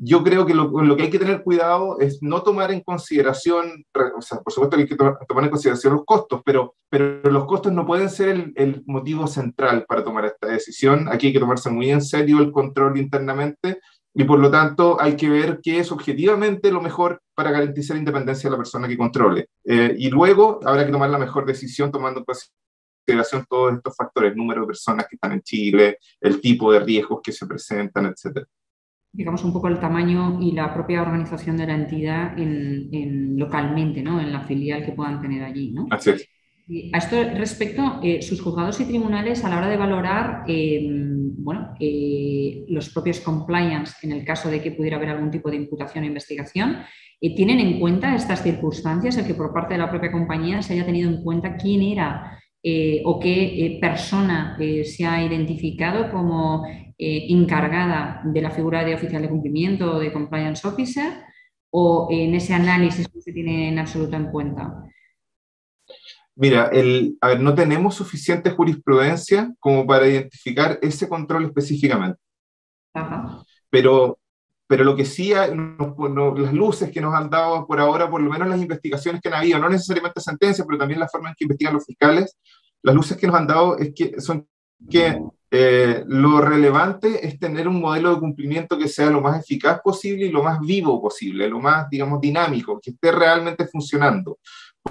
[0.00, 3.84] yo creo que lo, lo, que hay que tener cuidado es no tomar en consideración,
[4.16, 7.46] o sea, por supuesto que hay que tomar en consideración los costos, pero, pero los
[7.46, 11.08] costos no pueden ser el, el, motivo central para tomar esta decisión.
[11.08, 13.80] Aquí hay que tomarse muy en serio el control internamente
[14.14, 18.00] y por lo tanto hay que ver qué es objetivamente lo mejor para garantizar la
[18.00, 19.48] independencia de la persona que controle.
[19.64, 24.34] Eh, y luego habrá que tomar la mejor decisión tomando en consideración todos estos factores,
[24.34, 28.46] número de personas que están en Chile, el tipo de riesgos que se presentan, etcétera
[29.10, 34.02] digamos, un poco el tamaño y la propia organización de la entidad en, en localmente,
[34.02, 34.20] ¿no?
[34.20, 35.86] En la filial que puedan tener allí, ¿no?
[35.90, 36.28] Así es.
[36.92, 40.86] A esto respecto, eh, sus juzgados y tribunales a la hora de valorar eh,
[41.36, 45.56] bueno, eh, los propios compliance en el caso de que pudiera haber algún tipo de
[45.56, 46.78] imputación o investigación,
[47.20, 50.74] eh, ¿tienen en cuenta estas circunstancias, el que por parte de la propia compañía se
[50.74, 56.66] haya tenido en cuenta quién era eh, o qué persona se ha identificado como
[57.00, 61.12] eh, encargada de la figura de oficial de cumplimiento o de compliance officer
[61.70, 64.87] o en ese análisis no se tiene en absoluto en cuenta?
[66.40, 72.20] Mira, el, a ver, no tenemos suficiente jurisprudencia como para identificar ese control específicamente.
[72.94, 73.42] Ajá.
[73.68, 74.20] Pero,
[74.68, 78.08] pero lo que sí, hay, no, no, las luces que nos han dado por ahora,
[78.08, 81.30] por lo menos las investigaciones que han habido, no necesariamente sentencias, pero también la forma
[81.30, 82.38] en que investigan los fiscales,
[82.82, 84.46] las luces que nos han dado es que son
[84.88, 85.20] que
[85.50, 90.26] eh, lo relevante es tener un modelo de cumplimiento que sea lo más eficaz posible
[90.26, 94.38] y lo más vivo posible, lo más, digamos, dinámico, que esté realmente funcionando.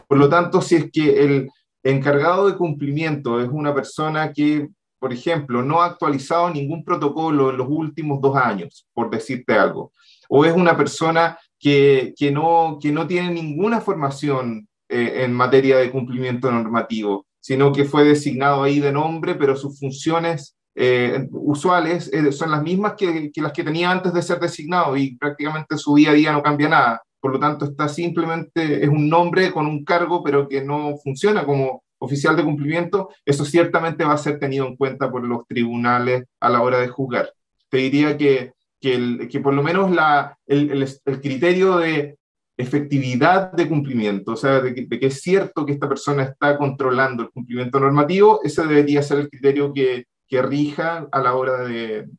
[0.08, 1.50] Por lo tanto, si es que el
[1.84, 4.68] encargado de cumplimiento es una persona que,
[5.00, 9.92] por ejemplo, no ha actualizado ningún protocolo en los últimos dos años, por decirte algo,
[10.30, 15.78] o es una persona que, que, no, que no tiene ninguna formación eh, en materia
[15.78, 22.10] de cumplimiento normativo, sino que fue designado ahí de nombre, pero sus funciones eh, usuales
[22.14, 25.78] eh, son las mismas que, que, las que tenía antes de ser designado y prácticamente
[25.78, 27.02] su día a día no cambia nada.
[27.20, 31.46] Por lo tanto, está simplemente, es un nombre con un cargo, pero que no funciona
[31.46, 33.10] como oficial de cumplimiento.
[33.26, 36.88] Eso ciertamente va a ser tenido en cuenta por los tribunales a la hora de
[36.88, 37.32] juzgar.
[37.70, 42.18] Te diría que, que, el, que por lo menos la, el, el, el criterio de
[42.58, 46.58] efectividad de cumplimiento, o sea, de que, de que, es cierto que esta persona está
[46.58, 51.60] controlando el cumplimiento normativo, ese debería ser el criterio que, que rija a la hora
[51.60, 52.10] de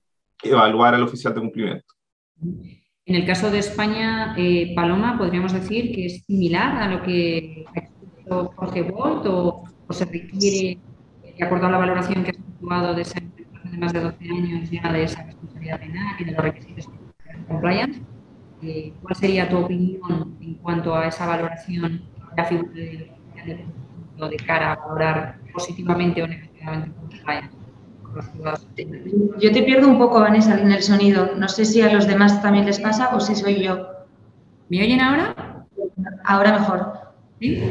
[0.42, 1.94] evaluar al oficial de cumplimiento.
[3.08, 7.64] En el caso de España, eh, Paloma, podríamos decir que es similar a lo que
[7.74, 10.78] ha expuesto Jorge Bolt o, se requiere,
[11.38, 14.70] de acuerdo a la valoración que has situado de esa de más de 12 años
[14.70, 18.02] ya de esa responsabilidad penal y de los requisitos de compliance.
[18.60, 23.10] Eh, ¿Cuál sería tu opinión en cuanto a esa valoración de la figura de,
[23.46, 27.57] de, de cara a valorar positivamente o negativamente
[29.40, 31.30] Yo te pierdo un poco, Vanessa, en el sonido.
[31.36, 33.88] No sé si a los demás también les pasa o si soy yo.
[34.68, 35.64] ¿Me oyen ahora?
[36.24, 36.92] Ahora mejor.
[37.40, 37.62] ¿Sí?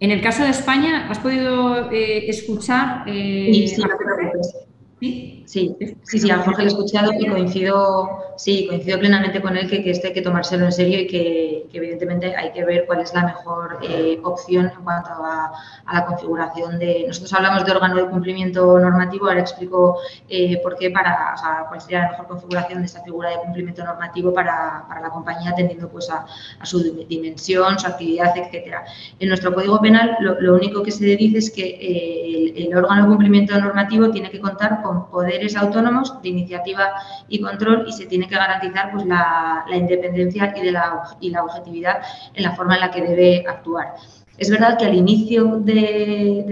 [0.00, 3.04] En el caso de España, ¿has podido eh, escuchar?
[3.06, 4.63] Eh, sí, sí, no te preocupes.
[5.04, 9.68] Sí, sí, sí, a Jorge lo he escuchado y coincido, sí, coincido plenamente con él
[9.68, 13.00] que, que esto hay que tomárselo en serio y que, evidentemente hay que ver cuál
[13.00, 15.52] es la mejor eh, opción en cuanto a,
[15.92, 17.04] la configuración de...
[17.08, 21.66] Nosotros hablamos de órgano de cumplimiento normativo, ahora explico eh, por qué, para, o sea,
[21.68, 25.50] cuál sería la mejor configuración de esta figura de cumplimiento normativo para, para la compañía
[25.50, 26.24] atendiendo pues a,
[26.64, 28.84] su dimensión, su actividad, etcétera.
[29.18, 33.08] En nuestro Código Penal lo, único que se dice es que eh, el órgano de
[33.08, 36.92] cumplimiento normativo tiene que contar con poderes autónomos de iniciativa
[37.28, 41.44] y control y se tiene que garantizar pues, la, independencia y, de la, y la
[41.44, 42.02] objetividad
[42.34, 43.94] en la forma en la que debe actuar.
[44.36, 46.44] Es verdad que al inicio del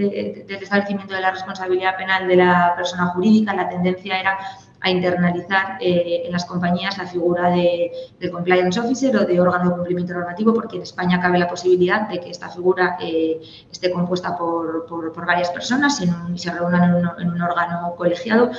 [0.47, 4.37] establecimiento de la responsabilidad penal de la persona jurídica, la tendencia era
[4.83, 7.91] a internalizar eh, en las compañías la figura de,
[8.31, 12.19] compliance officer o de órgano de cumplimiento normativo, porque en España cabe la posibilidad de
[12.19, 13.39] que esta figura eh,
[13.71, 14.85] esté compuesta por,
[15.25, 16.83] varias personas y, se reúnan
[17.17, 18.51] en un, órgano colegiado.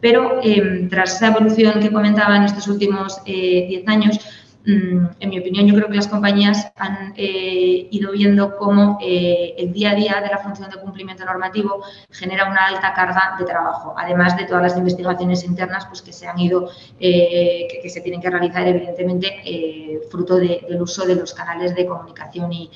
[0.00, 4.20] Pero em, tras esa evolución que comentaba en estos últimos 10 eh, años,
[4.64, 9.72] en mi opinión, yo creo que las compañías han eh, ido viendo cómo eh, el
[9.72, 13.94] día a día de la función de cumplimiento normativo genera una alta carga de trabajo,
[13.96, 16.70] además de todas las investigaciones internas pues, que se han ido,
[17.00, 22.52] eh, que, se tienen que realizar, evidentemente, fruto del uso de los canales de comunicación
[22.52, 22.70] y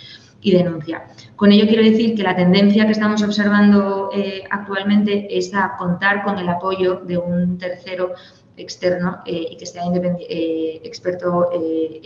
[0.53, 1.07] denuncia.
[1.35, 4.11] Con ello quiero decir que la tendencia que estamos observando
[4.51, 8.15] actualmente es a contar con el apoyo de un tercero
[8.57, 12.01] externo eh, y que sea eh, experto eh,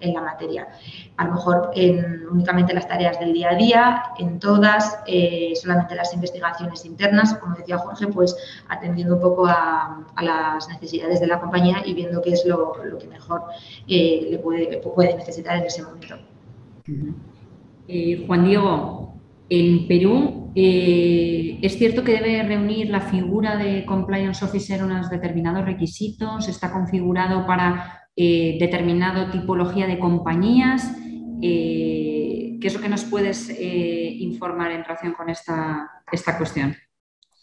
[0.00, 0.68] en, la materia.
[1.16, 4.98] A lo mejor en únicamente las tareas del día a día, en todas,
[5.54, 8.36] solamente las investigaciones internas, como decía Jorge, pues
[8.68, 13.06] atendiendo un poco a, las necesidades de la compañía y viendo qué es lo, que
[13.06, 13.44] mejor
[13.86, 14.38] le
[14.84, 16.16] puede, necesitar en ese momento.
[18.26, 19.03] Juan Diego,
[19.48, 25.64] en Perú eh, es cierto que debe reunir la figura de compliance officer unos determinados
[25.64, 30.96] requisitos, está configurado para eh, determinada tipología de compañías.
[31.42, 36.74] Eh, ¿Qué es lo que nos puedes informar en relación con esta, esta cuestión?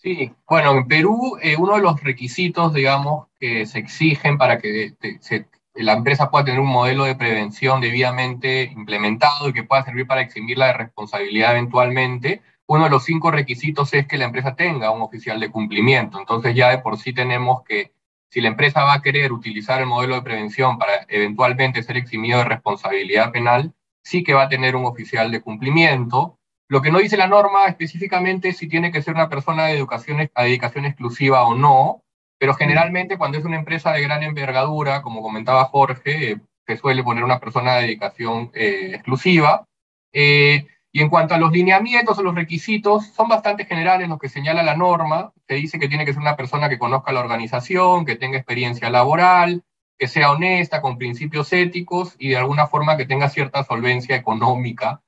[0.01, 5.45] Sí, bueno, en Perú uno de los requisitos, digamos, que se exigen para que se
[5.73, 10.21] la empresa pueda tener un modelo de prevención debidamente implementado y que pueda servir para
[10.21, 15.01] eximirla de responsabilidad eventualmente, uno de los cinco requisitos es que la empresa tenga un
[15.01, 16.19] oficial de cumplimiento.
[16.19, 17.91] Entonces ya de por sí tenemos que,
[18.29, 22.39] si la empresa va a querer utilizar el modelo de prevención para eventualmente ser eximido
[22.39, 26.37] de responsabilidad penal, sí que va a tener un oficial de cumplimiento.
[26.69, 29.77] Lo que no dice la norma específicamente es si tiene que ser una persona de
[29.77, 32.00] educación, a dedicación exclusiva o no,
[32.41, 37.03] pero generalmente cuando es una empresa de gran envergadura, como comentaba Jorge, eh, se suele
[37.03, 39.67] poner una persona de dedicación eh, exclusiva.
[40.11, 44.27] Eh, y en cuanto a los lineamientos o los requisitos, son bastante generales los que
[44.27, 45.31] señala la norma.
[45.47, 48.89] Se dice que tiene que ser una persona que conozca la organización, que tenga experiencia
[48.89, 49.61] laboral,
[49.99, 55.03] que sea honesta, con principios éticos y de alguna forma que tenga cierta solvencia económica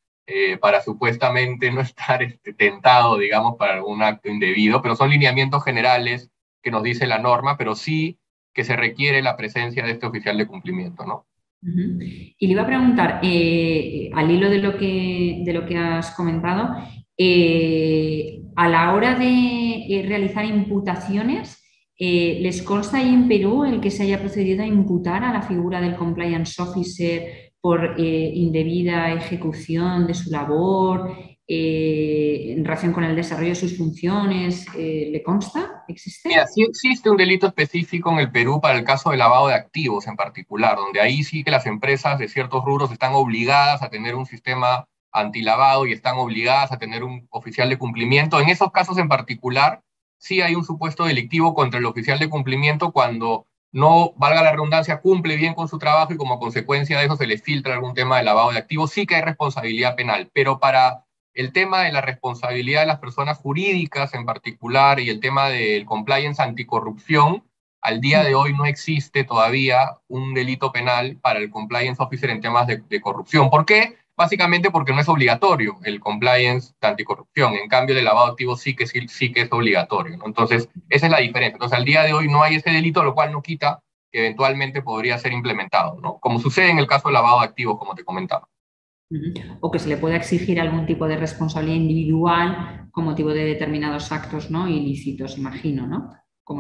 [0.62, 6.30] para supuestamente no estar este, tentado, digamos, para algún acto indebido, pero son lineamientos generales
[6.64, 8.18] que nos dice la norma, pero sí
[8.54, 11.28] que se requiere la presencia de este oficial de cumplimiento, ¿no?
[11.66, 16.12] Y le iba a preguntar, eh, al hilo de lo que, de lo que has
[16.12, 16.76] comentado,
[17.18, 21.60] eh, a la hora de eh, realizar imputaciones,
[21.98, 25.80] ¿les consta ahí en Perú el que se haya procedido a imputar a la figura
[25.80, 33.50] del compliance officer por indebida ejecución de su labor, eh, en relación con el desarrollo
[33.50, 35.84] de sus funciones, eh, ¿le consta?
[35.90, 36.30] ¿Existe?
[36.54, 40.08] Sí existe un delito específico en el Perú para el caso de lavado de activos
[40.08, 44.16] en particular, donde ahí sí que las empresas de ciertos rubros están obligadas a tener
[44.16, 48.40] un sistema antilavado y están obligadas a tener un oficial de cumplimiento.
[48.40, 49.82] En esos casos en particular,
[50.18, 55.02] sí hay un supuesto delictivo contra el oficial de cumplimiento cuando no, valga la redundancia,
[55.02, 58.18] cumple bien con su trabajo y como consecuencia de eso se le filtra algún tema
[58.18, 60.30] de lavado de activos, sí que hay responsabilidad penal.
[60.34, 61.04] Pero para
[61.34, 65.86] el tema de la responsabilidad de las personas jurídicas en particular y el tema del
[65.86, 67.44] compliance anticorrupción,
[67.82, 72.40] al día de hoy no existe todavía un delito penal para el compliance officer en
[72.40, 73.50] temas de, corrupción.
[73.50, 73.98] ¿Por qué?
[74.16, 77.56] Básicamente porque no es obligatorio el compliance anticorrupción.
[77.56, 80.18] En cambio, el lavado activo sí que, sí, que es obligatorio.
[80.24, 81.56] Entonces, esa es la diferencia.
[81.56, 83.80] Entonces, al día de hoy no hay ese delito, lo cual no quita
[84.12, 86.20] que eventualmente podría ser implementado, ¿no?
[86.20, 88.48] Como sucede en el caso del lavado de como te comentaba.
[89.60, 94.12] O que se le pueda exigir algún tipo de responsabilidad individual con motivo de determinados
[94.12, 94.68] actos ¿no?
[94.68, 96.12] ilícitos, imagino, ¿no?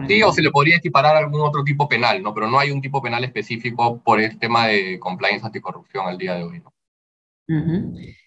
[0.07, 2.33] sí, o se le podría equiparar algún otro tipo penal, ¿no?
[2.33, 6.35] Pero no hay un tipo penal específico por el tema de compliance anticorrupción al día
[6.35, 6.73] de hoy, ¿no?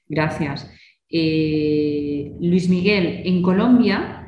[0.06, 0.70] Gracias.
[1.08, 4.22] Eh, Luis Miguel, en Colombia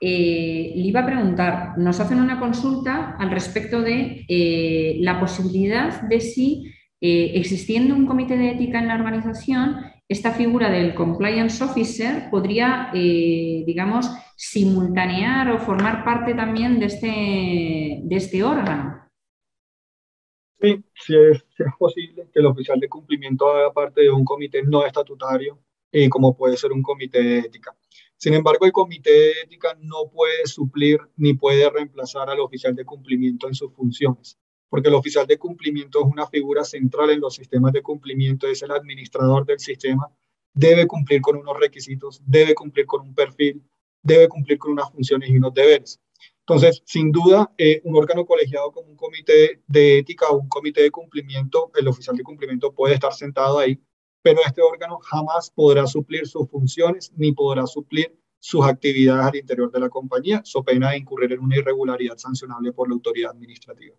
[0.00, 6.72] le iba a preguntar, nos hacen una consulta al respecto de la posibilidad de si,
[7.02, 9.76] existiendo un comité de ética en la organización,
[10.08, 18.42] esta figura del compliance officer podría, digamos, simultanear o formar parte también de este, este
[18.44, 19.02] órgano.
[20.60, 21.44] Sí, sí es,
[21.76, 25.58] posible que el oficial de cumplimiento haga parte de un comité no estatutario,
[25.90, 27.76] y como puede ser un comité de ética.
[28.16, 32.84] Sin embargo, el comité de ética no puede suplir ni puede reemplazar al oficial de
[32.84, 34.38] cumplimiento en sus funciones,
[34.72, 38.62] porque el oficial de cumplimiento es una figura central en los sistemas de cumplimiento, es
[38.62, 40.08] el administrador del sistema,
[40.54, 43.62] debe cumplir con unos requisitos, debe cumplir con un perfil,
[44.02, 46.00] debe cumplir con unas funciones y unos deberes.
[46.38, 50.80] Entonces, sin duda, eh, un órgano colegiado como un comité de ética o un comité
[50.80, 53.78] de cumplimiento, el oficial de cumplimiento puede estar sentado ahí,
[54.22, 59.70] pero este órgano jamás podrá suplir sus funciones ni podrá suplir sus actividades al interior
[59.70, 63.94] de la compañía, so pena de incurrir en una irregularidad sancionable por la autoridad administrativa.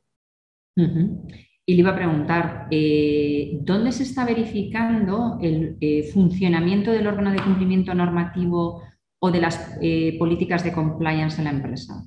[0.76, 7.32] Y le iba a preguntar, eh, ¿dónde se está verificando el eh, funcionamiento del órgano
[7.32, 8.84] de cumplimiento normativo
[9.20, 9.80] o de las
[10.20, 12.04] políticas de compliance en la empresa?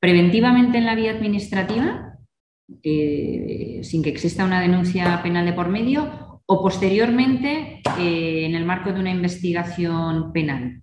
[0.00, 2.18] preventivamente en la vía administrativa,
[2.82, 8.64] eh, sin que exista una denuncia penal de por medio, o posteriormente eh, en el
[8.64, 10.82] marco de una investigación penal?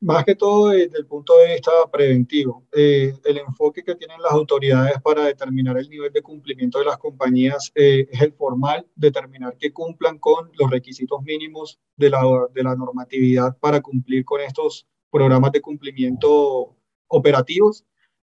[0.00, 2.64] Más que todo desde el punto de vista preventivo.
[2.72, 6.98] Eh, el enfoque que tienen las autoridades para determinar el nivel de cumplimiento de las
[6.98, 12.20] compañías es el formal, determinar que cumplan con los requisitos mínimos de la,
[12.54, 16.76] de la normatividad para cumplir con estos programas de cumplimiento
[17.08, 17.84] operativos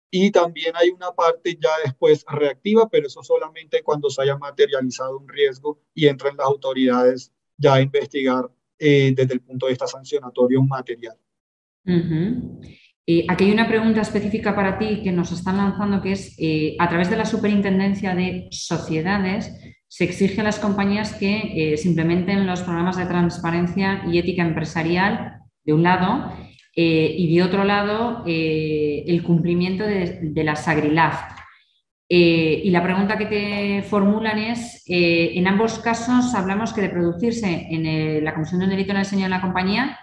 [0.09, 5.17] y también hay una parte ya después reactiva, pero eso solamente cuando se haya materializado
[5.17, 8.49] un riesgo y entran las autoridades ya a investigar
[8.79, 10.61] eh, desde el punto de vista sancionatorio
[11.87, 16.75] Eh, aquí hay una pregunta específica para ti que nos están lanzando, que es, eh,
[16.79, 19.53] a través de la Superintendencia de Sociedades,
[19.87, 25.37] se exige a las compañías que se implementen los programas de transparencia y ética empresarial,
[25.63, 26.33] de un lado,
[26.79, 31.19] eh, y de otro lado eh, el cumplimiento de, la SAGRILAF.
[32.07, 37.67] Eh, y la pregunta que te formulan es, en ambos casos hablamos que de producirse
[37.71, 39.97] en la comisión de un delito en el diseño de la compañía,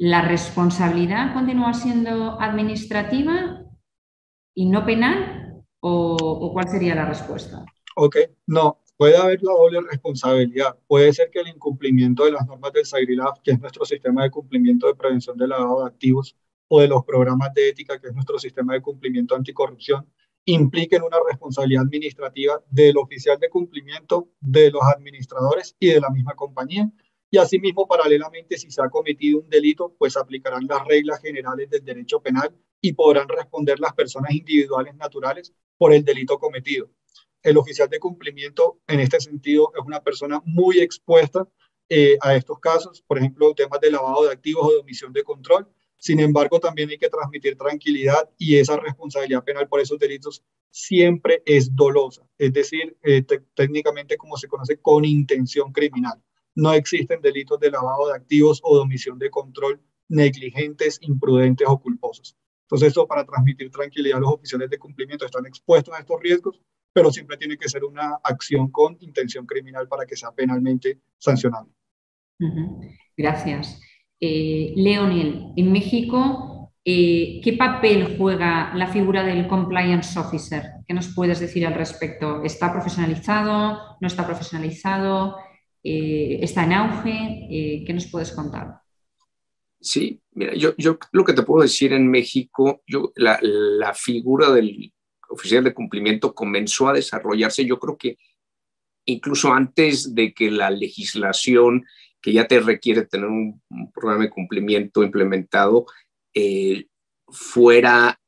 [0.00, 3.66] ¿la responsabilidad continúa siendo administrativa
[4.54, 5.62] y no penal?
[5.80, 7.66] ¿O, o cuál sería la respuesta?
[7.96, 10.78] Ok, no, puede haber la doble responsabilidad.
[10.86, 14.30] Puede ser que el incumplimiento de las normas del SAGRILAF, que es nuestro sistema de
[14.30, 16.34] cumplimiento de prevención del lavado de activos,
[16.68, 20.06] o de los programas de ética, que es nuestro sistema de cumplimiento anticorrupción,
[20.46, 26.34] impliquen una responsabilidad administrativa del oficial de cumplimiento, de los administradores y de la misma
[26.34, 26.90] compañía.
[27.30, 31.84] Y asimismo, paralelamente, si se ha cometido un delito, pues aplicarán las reglas generales del
[31.84, 36.90] derecho penal y podrán responder las personas individuales naturales por el delito cometido
[37.42, 41.46] el oficial de cumplimiento en este sentido es una persona muy expuesta
[41.88, 45.24] eh, a estos casos, por ejemplo, temas de lavado de activos o de omisión de
[45.24, 45.66] control.
[45.96, 51.42] Sin embargo, también hay que transmitir tranquilidad y esa responsabilidad penal por esos delitos siempre
[51.44, 53.22] es dolosa, es decir, eh,
[53.54, 56.22] técnicamente como se conoce con intención criminal.
[56.60, 61.80] No existen delitos de lavado de activos o de omisión de control negligentes, imprudentes o
[61.80, 62.36] culposos.
[62.62, 66.60] Entonces, eso para transmitir tranquilidad a los oficiales de cumplimiento están expuestos a estos riesgos
[66.92, 71.72] pero siempre tiene que ser una acción con intención criminal para que sea penalmente sancionable.
[73.16, 73.80] Gracias.
[74.18, 80.62] Eh, Leonel, en México, eh, ¿qué papel juega la figura del compliance officer?
[80.86, 82.42] ¿Qué nos puedes decir al respecto?
[82.42, 83.96] ¿Está profesionalizado?
[84.00, 85.36] ¿No está profesionalizado?
[85.82, 87.46] Eh, ¿Está en auge?
[87.50, 88.80] Eh, ¿Qué nos puedes contar?
[89.80, 94.92] Sí, mira, yo, yo, lo que te puedo decir en México, yo, la, figura del
[95.30, 98.18] oficial de cumplimiento comenzó a desarrollarse, yo creo que
[99.06, 101.86] incluso antes de que la legislación
[102.20, 103.62] que ya te requiere tener un,
[103.94, 105.86] programa de cumplimiento implementado
[106.34, 106.86] eh,
[107.28, 108.20] fuera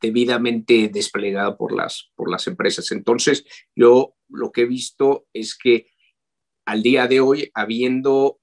[0.00, 2.90] debidamente desplegada por las, por las empresas.
[2.92, 3.44] Entonces,
[3.74, 5.86] yo lo que he visto es que
[6.64, 8.40] al día de hoy, habiendo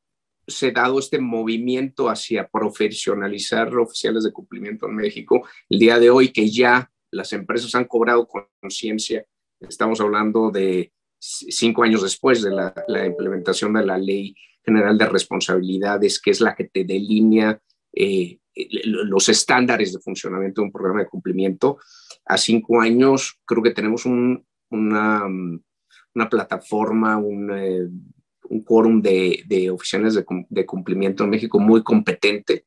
[0.48, 5.46] se dado este movimiento hacia profesionalizar oficiales de cumplimiento en México.
[5.70, 9.26] El día de hoy que ya las empresas han cobrado conciencia,
[9.60, 16.22] estamos hablando de cinco años después de la, implementación de la Ley General de Responsabilidades,
[16.22, 17.62] que es la que te delinea
[17.94, 18.40] eh,
[18.86, 21.78] los estándares de funcionamiento de un programa de cumplimiento.
[22.26, 25.22] A cinco años creo que tenemos una,
[26.30, 27.88] plataforma, un eh,
[28.66, 32.66] quórum de, de oficiales de, cumplimiento en México muy competente.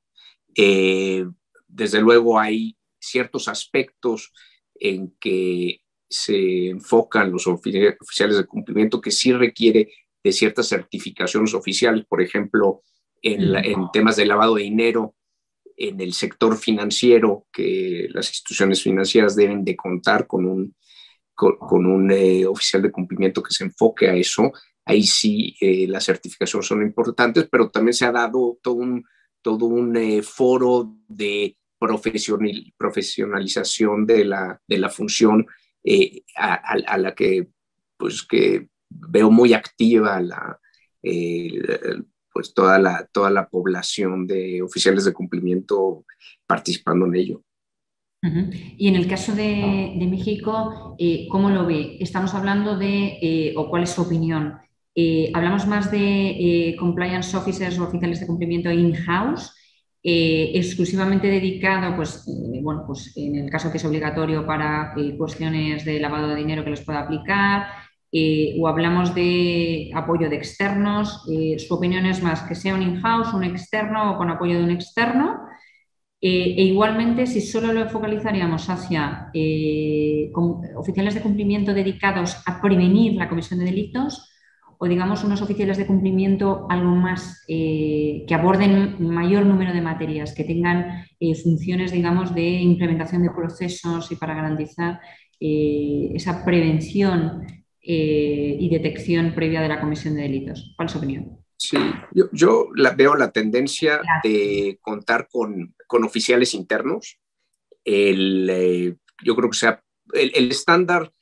[0.54, 1.26] Eh,
[1.66, 4.32] desde luego hay ciertos aspectos
[4.74, 12.04] en que se enfocan los oficiales de cumplimiento que sí requiere de ciertas certificaciones oficiales,
[12.06, 12.82] por ejemplo,
[13.22, 15.14] en temas de lavado de dinero,
[15.80, 20.76] en el sector financiero, que las instituciones financieras deben de contar con un,
[21.34, 24.52] con, un eh, oficial de cumplimiento que se enfoque a eso.
[24.84, 29.02] Ahí sí eh, las certificaciones son importantes, pero también se ha dado todo un,
[29.40, 35.46] todo un eh, foro de profesionalización de la, de la función
[36.36, 37.48] a, la que,
[37.96, 40.60] pues, que veo muy activa la,
[42.40, 46.06] pues toda la, toda la población de oficiales de cumplimiento
[46.46, 47.42] participando en ello.
[48.78, 51.98] Y en el caso de, México, eh, ¿cómo lo ve?
[52.00, 54.54] Estamos hablando de, eh, o cuál es su opinión,
[54.94, 59.52] eh, hablamos más de compliance officers o oficiales de cumplimiento in-house,
[60.02, 62.24] exclusivamente dedicado, pues,
[62.62, 66.70] bueno, pues en el caso que es obligatorio para cuestiones de lavado de dinero que
[66.70, 67.66] les pueda aplicar,
[68.12, 71.24] o hablamos de apoyo de externos.
[71.58, 74.70] su opinión es más que sea un in-house, un externo o con apoyo de un
[74.70, 75.50] externo.
[76.22, 80.30] Eh, e igualmente, si solo lo focalizaríamos hacia eh,
[80.76, 84.28] oficiales de cumplimiento dedicados a prevenir la comisión de delitos,
[84.78, 90.34] o digamos unos oficiales de cumplimiento algo más eh, que aborden mayor número de materias,
[90.34, 91.04] que tengan
[91.42, 95.00] funciones, digamos, de implementación de procesos y para garantizar
[95.38, 97.46] esa prevención
[97.82, 100.72] y detección previa de la comisión de delitos.
[100.76, 101.40] ¿Cuál es su opinión?
[101.60, 101.76] Sí,
[102.32, 107.20] yo, la, veo la tendencia de contar con, con, oficiales internos.
[107.84, 109.82] El, eh, yo creo que sea
[110.14, 111.12] el, estándar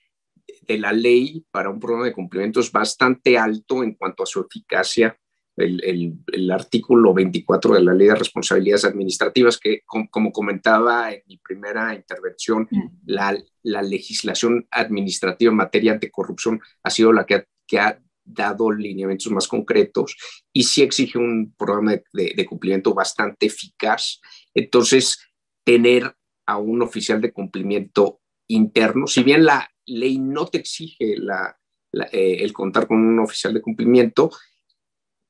[0.62, 4.40] de la ley para un programa de cumplimiento es bastante alto en cuanto a su
[4.40, 5.18] eficacia.
[5.58, 11.36] El, el, artículo 24 de la Ley de Responsabilidades Administrativas, que como comentaba en mi
[11.38, 12.68] primera intervención,
[13.04, 18.72] la, la, legislación administrativa en materia de corrupción ha sido la que que ha dado
[18.72, 20.16] lineamientos más concretos
[20.52, 24.20] y sí exige un programa de, cumplimiento bastante eficaz.
[24.54, 25.18] Entonces,
[25.64, 26.14] tener
[26.46, 32.52] a un oficial de cumplimiento interno, si bien la ley no te exige eh, el
[32.52, 34.30] contar con un oficial de cumplimiento,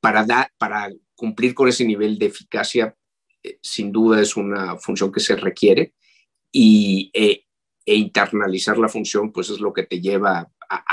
[0.00, 2.94] para, para cumplir con ese nivel de eficacia,
[3.42, 5.94] eh, sin duda es una función que se requiere
[6.52, 7.44] y, eh,
[7.84, 10.84] e internalizar la función, pues es lo que te lleva a,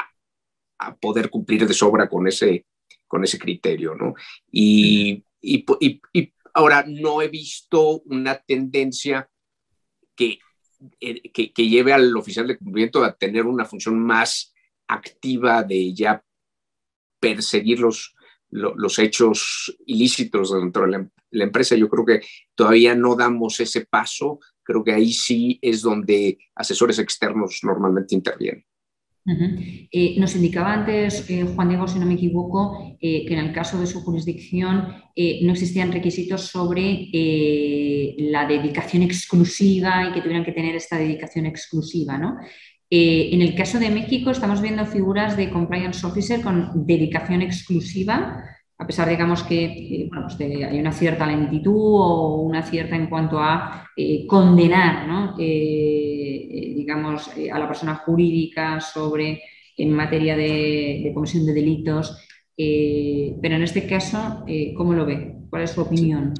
[0.79, 2.65] a poder cumplir de sobra con ese,
[3.07, 4.13] con ese criterio, ¿no?
[4.51, 5.65] Y, y,
[6.13, 9.29] y, ahora no he visto una tendencia
[10.15, 10.39] que,
[10.99, 14.53] eh, que, que, lleve al oficial de cumplimiento a tener una función más
[14.87, 16.23] activa de ya
[17.19, 18.14] perseguir los,
[18.55, 21.75] los, hechos ilícitos dentro de la, empresa.
[21.75, 22.21] Yo creo que
[22.55, 24.39] todavía no damos ese paso.
[24.63, 28.65] Creo que ahí sí es donde asesores externos normalmente intervienen.
[29.27, 33.53] Eh, nos indicaba antes eh, Juan Diego, si no me equivoco, eh, que en el
[33.53, 37.09] caso de su jurisdicción no existían requisitos sobre
[38.17, 42.17] la dedicación exclusiva y que tuvieran que tener esta dedicación exclusiva.
[42.17, 42.37] ¿no?
[42.89, 48.43] En el caso de México estamos viendo figuras de compliance officer con dedicación exclusiva
[48.77, 53.39] a pesar, digamos, que eh, pues hay una cierta lentitud o una cierta en cuanto
[53.39, 55.35] a eh, condenar, ¿no?
[55.39, 59.41] Eh, digamos, a la persona jurídica sobre
[59.77, 62.17] en materia de, comisión de delitos.
[62.55, 64.45] pero en este caso,
[64.77, 65.35] ¿cómo lo ve?
[65.49, 66.33] ¿Cuál es su opinión?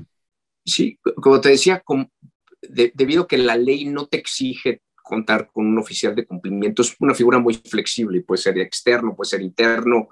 [0.65, 1.83] Sí, como te decía,
[2.93, 6.95] debido a que la ley no te exige contar con un oficial de cumplimiento, es
[6.99, 10.09] una figura muy flexible, puede ser externo, puede ser interno.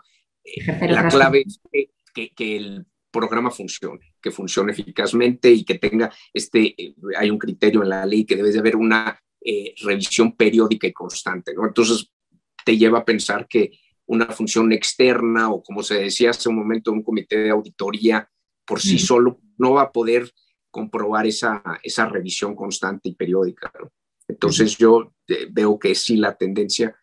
[0.81, 6.73] la clave es que que, el programa funcione, que funcione eficazmente y que tenga este,
[6.81, 10.87] eh, hay un criterio en la ley que debe de haber una eh, revisión periódica
[10.87, 11.65] y constante, ¿no?
[11.65, 12.09] Entonces
[12.65, 13.71] te lleva a pensar que
[14.05, 18.27] una función externa o como se decía hace un momento, un comité de auditoría
[18.65, 20.31] por sí solo no va a poder
[20.71, 23.71] comprobar esa, esa revisión constante y periódica.
[23.79, 23.91] ¿no?
[24.34, 26.95] Entonces yo eh, veo que sí la tendencia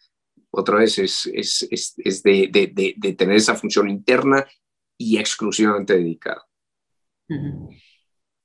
[0.51, 4.45] otra vez es, es, es, es de, de, tener esa función interna
[4.99, 6.43] y exclusivamente dedicado.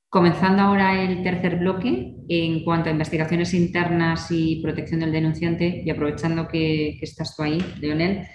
[0.08, 5.90] Comenzando ahora el tercer bloque en cuanto a investigaciones internas y protección del denunciante, y
[5.90, 8.28] aprovechando que, estás tú ahí, Leonel,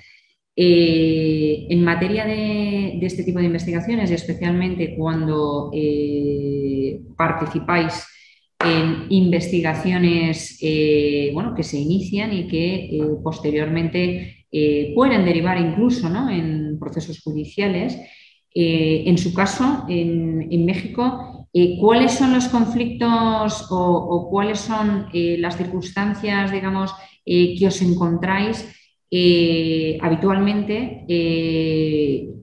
[0.56, 8.04] eh, en materia de, este tipo de investigaciones y especialmente cuando eh, participáis
[8.64, 16.78] en investigaciones eh, bueno, que se inician y que posteriormente eh, pueden derivar incluso en
[16.78, 17.98] procesos judiciales.
[18.54, 25.36] Eh, en su caso, en, México, eh, ¿cuáles son los conflictos o, cuáles son eh,
[25.38, 26.92] las circunstancias, digamos,
[27.24, 28.66] que os encontráis
[30.02, 31.04] habitualmente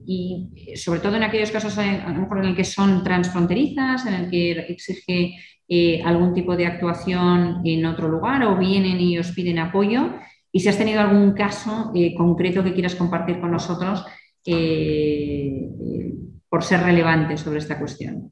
[0.08, 4.14] y sobre todo en aquellos casos a lo mejor en el que son transfronterizas, en
[4.14, 5.36] el que exige
[6.06, 10.14] algún tipo de actuación en otro lugar o vienen y os piden apoyo?
[10.52, 14.06] Y si has tenido algún caso concreto que quieras compartir con nosotros
[16.50, 18.32] por ser relevante sobre esta cuestión.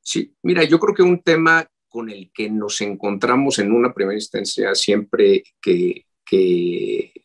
[0.00, 4.16] Sí, mira, yo creo que un tema con el que nos encontramos en una primera
[4.16, 6.04] instancia siempre que,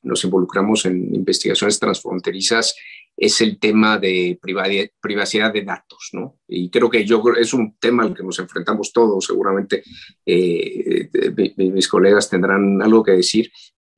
[0.03, 2.75] nos involucramos en investigaciones transfronterizas
[3.21, 6.39] es el tema de privacidad de datos, ¿no?
[6.47, 9.83] Y creo que yo es un tema al que nos enfrentamos todos, seguramente
[10.25, 11.07] eh,
[11.55, 13.51] mis colegas tendrán algo que decir,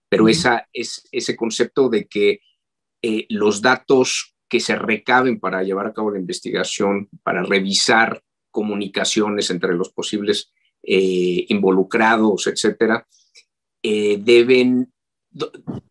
[0.10, 2.42] pero esa, es, ese concepto de que
[3.02, 8.22] eh, los datos que se recaben para llevar a cabo la investigación, para revisar
[8.52, 10.52] comunicaciones entre los posibles
[10.84, 13.08] eh, involucrados, etcétera,
[13.82, 14.93] deben,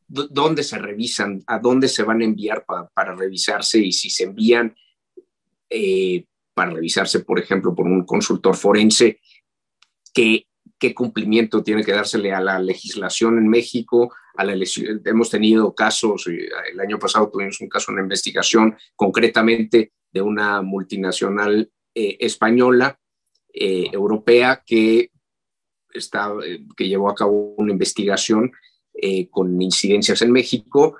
[0.08, 1.42] ¿dónde se revisan?
[1.46, 3.78] ¿A dónde se van a enviar para revisarse?
[3.78, 4.74] Y si se envían
[5.68, 6.24] eh,
[6.54, 9.20] para revisarse, por ejemplo, por un consultor forense,
[10.12, 10.46] ¿qué,
[10.78, 14.14] qué cumplimiento tiene que dársele a la legislación en México?
[14.36, 14.54] A la
[15.04, 21.70] hemos tenido casos, el año pasado tuvimos un caso, una investigación concretamente de una multinacional
[21.94, 22.98] eh, española,
[23.52, 25.10] eh, europea, que,
[25.92, 28.50] está, eh, que llevó a cabo una investigación
[29.30, 30.96] con incidencias en México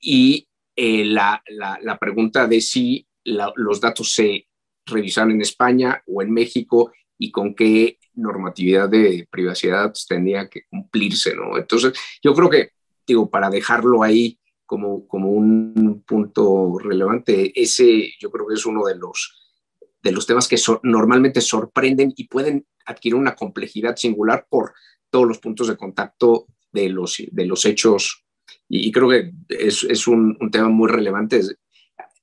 [0.00, 4.46] y la, la, pregunta de si los datos se
[4.84, 11.34] revisan en España o en México y con qué normatividad de privacidad tendría que cumplirse,
[11.34, 11.56] ¿no?
[11.56, 11.92] Entonces,
[12.22, 12.70] yo creo que,
[13.06, 18.84] digo, para dejarlo ahí como, como un punto relevante, ese yo creo que es uno
[18.84, 19.54] de los,
[20.02, 24.74] de los temas que normalmente sorprenden y pueden adquirir una complejidad singular por
[25.10, 26.46] todos los puntos de contacto
[26.82, 28.24] de los, de los hechos.
[28.68, 31.40] Y, creo que es, es un, un, tema muy relevante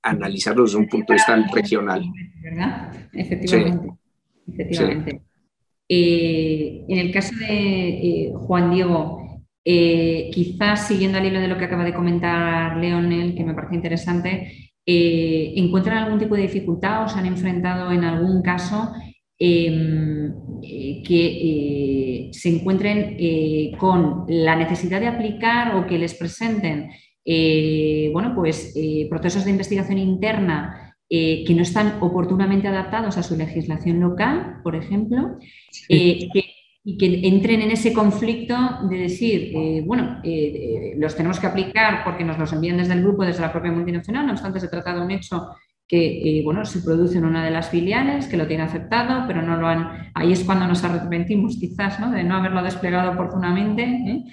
[0.04, 2.04] analizarlo desde un punto de vista regional.
[2.41, 2.91] ¿Verdad?
[3.14, 3.89] Efectivamente.
[4.47, 5.22] efectivamente.
[5.88, 11.58] Eh, en el caso de eh, Juan Diego, eh, quizás siguiendo al hilo de lo
[11.58, 17.08] que acaba de comentar Leonel, que me parece interesante, encuentran algún tipo de dificultad o
[17.08, 18.91] se han enfrentado en algún caso
[19.40, 23.18] eh, que eh, se encuentren
[23.78, 26.90] con la necesidad de aplicar o que les presenten
[28.14, 28.74] bueno, pues,
[29.10, 35.38] procesos de investigación interna que no están oportunamente adaptados a su legislación local, por ejemplo,
[35.88, 36.30] que
[36.86, 38.56] y que entren en ese conflicto
[38.90, 42.94] de decir, eh, bueno, eh, eh, los tenemos que aplicar porque nos los envían desde
[42.94, 45.48] el grupo, desde la propia multinacional, no obstante se trata de un hecho
[45.88, 49.58] que, bueno, se produce en una de las filiales, que lo tiene aceptado, pero no
[49.58, 50.12] lo han...
[50.16, 52.12] Ahí es cuando nos arrepentimos quizás, ¿no?
[52.12, 54.24] De no haberlo desplegado oportunamente.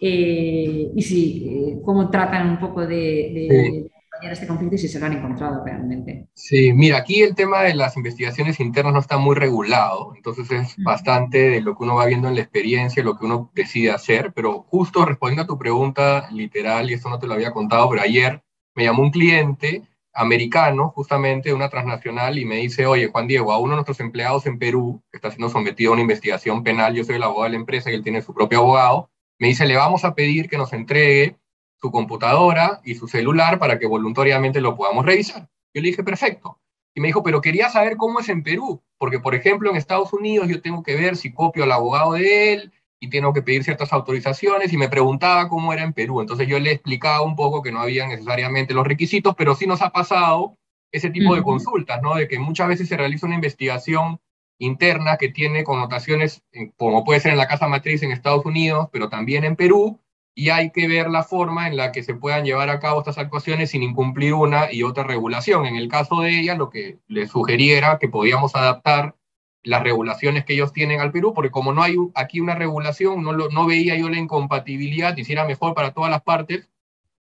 [0.00, 3.88] y sí, cómo tratan un poco de
[4.22, 6.28] este conflicto y si se lo han encontrado realmente.
[6.34, 10.76] Sí, mira, aquí el tema de las investigaciones internas no está muy regulado, entonces es
[10.84, 14.32] bastante de lo que uno va viendo en la experiencia, lo que uno decide hacer,
[14.34, 18.02] pero justo respondiendo a tu pregunta literal, y esto no te lo había contado, pero
[18.02, 18.42] ayer
[18.74, 19.82] me llamó un cliente
[20.12, 24.46] americano, justamente una transnacional, y me dice, oye, Juan Diego, a uno de nuestros empleados
[24.46, 27.50] en Perú, que está siendo sometido a una investigación penal, yo soy el abogado de
[27.50, 30.58] la empresa y él tiene su propio abogado, me dice, le vamos a pedir que
[30.58, 31.36] nos entregue
[31.80, 35.48] su computadora y su celular para que voluntariamente lo podamos revisar.
[35.72, 36.60] Yo le dije, perfecto.
[36.94, 40.12] Y me dijo, pero quería saber cómo es en Perú, porque por ejemplo en Estados
[40.12, 43.64] Unidos yo tengo que ver si copio al abogado de él y tengo que pedir
[43.64, 46.20] ciertas autorizaciones y me preguntaba cómo era en Perú.
[46.20, 49.80] Entonces yo le explicaba un poco que no había necesariamente los requisitos, pero sí nos
[49.80, 50.58] ha pasado
[50.92, 52.14] ese tipo de consultas, ¿no?
[52.14, 54.20] De que muchas veces se realiza una investigación
[54.58, 56.42] interna que tiene connotaciones,
[56.76, 59.98] como puede ser en la casa matriz en Estados Unidos, pero también en Perú,
[60.34, 63.18] y hay que ver la forma en la que se puedan llevar a cabo estas
[63.18, 65.64] actuaciones sin incumplir una y otra regulación.
[65.64, 69.16] En el caso de ella, lo que le sugeriera que podíamos adaptar
[69.62, 73.32] las regulaciones que ellos tienen al Perú, porque como no hay aquí una regulación, no,
[73.32, 76.70] no veía yo la incompatibilidad, y si era mejor para todas las partes,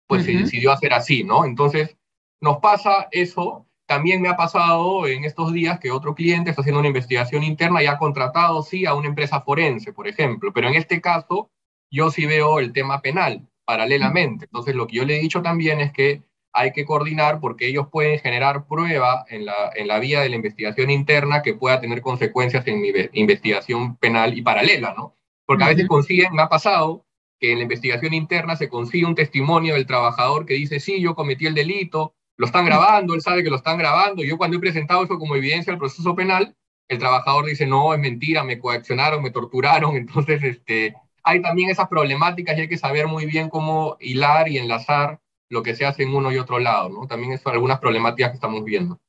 [0.08, 1.46] pues se decidió hacer así, ¿no?
[1.46, 1.98] Entonces,
[2.42, 3.66] nos pasa eso.
[3.88, 7.84] También me ha pasado en estos días que otro cliente está haciendo una investigación interna
[7.84, 11.52] y ha contratado, sí, a una empresa forense, por ejemplo, pero en este caso
[11.92, 14.46] yo sí veo el tema penal paralelamente.
[14.46, 16.24] Entonces, lo que yo le he dicho también es que
[16.56, 20.38] hay que coordinar porque ellos pueden generar prueba en la, en la vía de la
[20.38, 25.18] investigación interna que pueda tener consecuencias en mi investigación penal y paralela, ¿no?
[25.46, 27.06] Porque a veces consiguen, me ha pasado,
[27.40, 31.14] que en la investigación interna se consigue un testimonio del trabajador que dice, sí, yo
[31.14, 34.62] cometí el delito, lo están grabando, él sabe que lo están grabando, yo cuando he
[34.62, 36.56] presentado eso como evidencia al proceso penal,
[36.88, 41.90] el trabajador dice, no, es mentira, me coaccionaron, me torturaron, entonces este, hay también esas
[41.90, 45.20] problemáticas y hay que saber muy bien cómo hilar y enlazar
[45.56, 47.08] lo que se hace en uno y otro lado, ¿no?
[47.08, 49.00] También son algunas problemáticas que estamos viendo.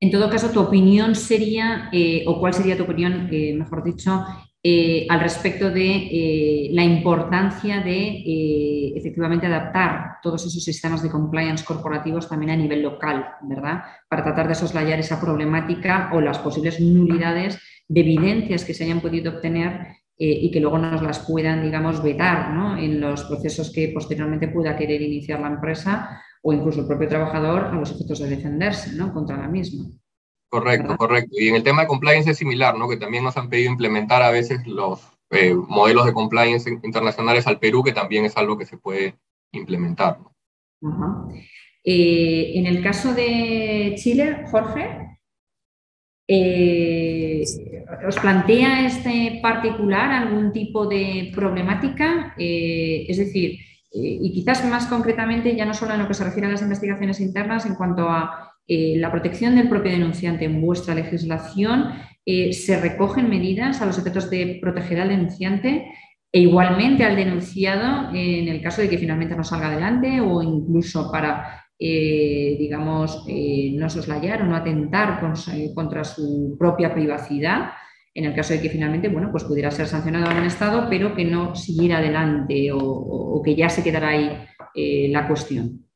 [0.00, 4.24] En todo caso, tu opinión sería, eh, o cuál sería tu opinión, eh, mejor dicho,
[4.60, 12.28] eh, al respecto de la importancia de efectivamente adaptar todos esos sistemas de compliance corporativos
[12.28, 13.82] también a nivel local, ¿verdad?
[14.08, 19.00] Para tratar de soslayar esa problemática o las posibles nulidades de evidencias que se hayan
[19.00, 22.76] podido obtener y que luego nos las puedan, digamos, vetar ¿no?
[22.76, 27.64] en los procesos que posteriormente pueda querer iniciar la empresa o incluso el propio trabajador
[27.64, 29.12] a los efectos de defenderse ¿no?
[29.12, 29.86] contra la misma.
[30.48, 31.30] Correcto, correcto.
[31.32, 32.88] Y en el tema de compliance es similar, ¿no?
[32.88, 35.00] que también nos han pedido implementar a veces los
[35.30, 39.16] eh, modelos de compliance internacionales al Perú, que también es algo que se puede
[39.50, 40.18] implementar.
[41.84, 45.18] Eh, en el caso de Chile, Jorge,
[46.28, 47.11] eh,
[48.06, 52.34] ¿os plantea este particular algún tipo de problemática?
[52.38, 53.58] es decir,
[53.92, 56.62] eh, y quizás más concretamente, ya no solo en lo que se refiere a las
[56.62, 61.92] investigaciones internas, en cuanto a eh, la protección del propio denunciante en vuestra legislación,
[62.24, 65.92] eh, se recogen medidas a los efectos de proteger al denunciante
[66.34, 71.12] e igualmente al denunciado en el caso de que finalmente no salga adelante o incluso
[71.12, 71.61] para,
[72.58, 75.20] digamos, no soslayar o no atentar
[75.74, 77.72] contra su propia privacidad
[78.14, 81.14] en el caso de que finalmente bueno, pues pudiera ser sancionado en un Estado, pero
[81.14, 85.86] que no siguiera adelante o, que ya se quedara ahí eh, la cuestión.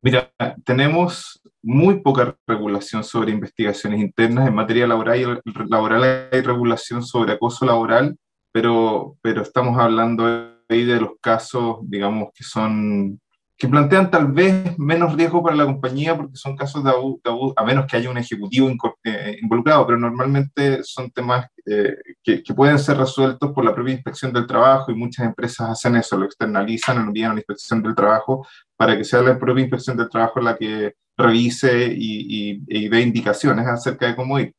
[0.00, 0.30] Mira,
[0.64, 4.46] tenemos muy poca regulación sobre investigaciones internas.
[4.46, 8.16] En materia laboral, laboral hay regulación sobre acoso laboral,
[8.52, 13.20] pero, pero estamos hablando de los casos, digamos, que son
[13.58, 17.64] que plantean tal vez menos riesgo para la compañía porque son casos de abuso, a
[17.64, 18.70] menos que haya un ejecutivo
[19.02, 24.32] eh, involucrado, pero normalmente son temas eh, que, pueden ser resueltos por la propia inspección
[24.32, 27.96] del trabajo y muchas empresas hacen eso, lo externalizan, lo envían a la inspección del
[27.96, 28.46] trabajo
[28.76, 33.66] para que sea la propia inspección del trabajo la que revise y, y, dé indicaciones
[33.66, 34.54] acerca de cómo ir.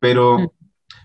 [0.00, 0.48] Pero, mm.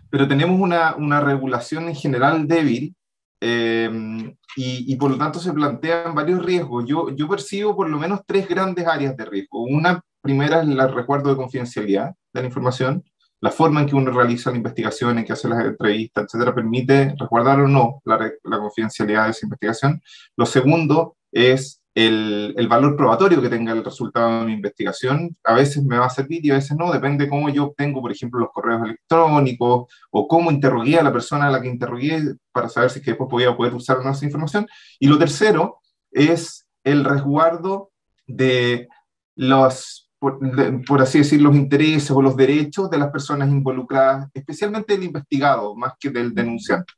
[0.10, 2.96] pero tenemos una, una regulación en general débil
[3.42, 6.86] eh, y, por lo tanto se plantean varios riesgos.
[6.88, 9.64] Yo, yo percibo por lo menos tres grandes áreas de riesgo.
[9.64, 13.04] Una primera es el recuerdo de confidencialidad de la información.
[13.40, 17.14] La forma en que uno realiza la investigación, en que hace las entrevistas, etcétera, permite
[17.20, 20.02] resguardar o no la, la confidencialidad de esa investigación.
[20.36, 25.36] Lo segundo es el, valor probatorio que tenga el resultado de mi investigación.
[25.44, 28.02] A veces me va a servir y a veces no, depende de cómo yo obtengo,
[28.02, 32.36] por ejemplo, los correos electrónicos o cómo interrogué a la persona a la que interrogué
[32.52, 34.68] para saber si es después podía poder usar esa información.
[35.00, 35.80] Y lo tercero
[36.12, 37.90] es el resguardo
[38.28, 38.88] de
[39.36, 40.40] los, por,
[40.86, 45.76] por, así decir, los intereses o los derechos de las personas involucradas, especialmente del investigado,
[45.76, 46.94] más que del denunciante.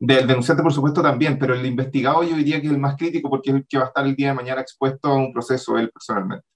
[0.00, 3.28] Del denunciante, por supuesto, también, pero el investigado yo diría que es el más crítico
[3.28, 5.76] porque es el que va a estar el día de mañana expuesto a un proceso
[5.76, 6.46] él personalmente.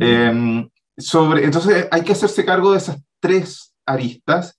[0.00, 4.58] Em, sobre, entonces hay que hacerse cargo de esas tres aristas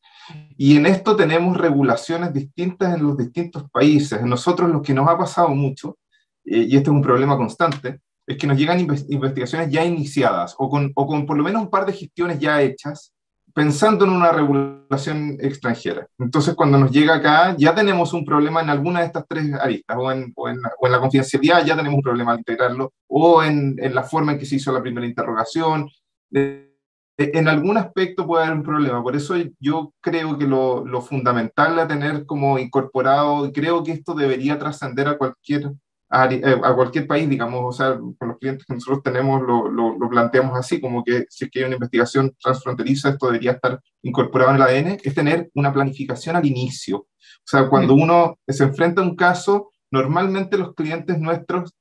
[0.57, 4.21] y en esto tenemos regulaciones distintas en los distintos países.
[4.21, 5.97] Nosotros lo que nos ha pasado mucho,
[6.45, 10.69] eh, y este es un problema constante, es que nos llegan investigaciones ya iniciadas o
[10.69, 13.13] con, o con por lo menos un par de gestiones ya hechas
[13.53, 16.07] pensando en una regulación extranjera.
[16.17, 19.97] Entonces, cuando nos llega acá, ya tenemos un problema en alguna de estas tres aristas,
[19.99, 20.59] o en, o en,
[20.91, 24.45] la confidencialidad ya tenemos un problema al integrarlo, o en, en, la forma en que
[24.45, 25.89] se hizo la primera interrogación.
[26.31, 29.03] en algún aspecto puede haber un problema.
[29.03, 33.91] Por eso yo creo que lo, lo fundamental a tener como incorporado, y creo que
[33.91, 35.71] esto debería trascender a cualquier
[36.11, 40.09] eh, a, cualquier país, digamos, o sea, con los clientes que nosotros tenemos lo, lo,
[40.09, 44.49] planteamos así, como que si es que hay una investigación transfronteriza, esto debería estar incorporado
[44.49, 46.97] en el ADN, es tener una planificación al inicio.
[46.97, 51.75] O sea, cuando uno se enfrenta a un caso, normalmente los clientes nuestros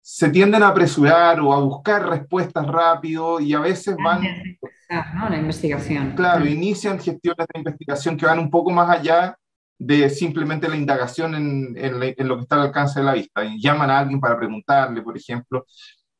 [0.00, 4.22] se tienden a apresurar o a buscar respuestas rápido y a veces van...
[5.14, 5.28] ¿no?
[5.28, 6.12] La investigación.
[6.14, 9.36] Claro, inician gestiones de investigación que van un poco más allá
[9.86, 13.44] de simplemente la indagación en, en, lo que está al alcance de la vista.
[13.44, 15.66] Y llaman a alguien para preguntarle, por ejemplo.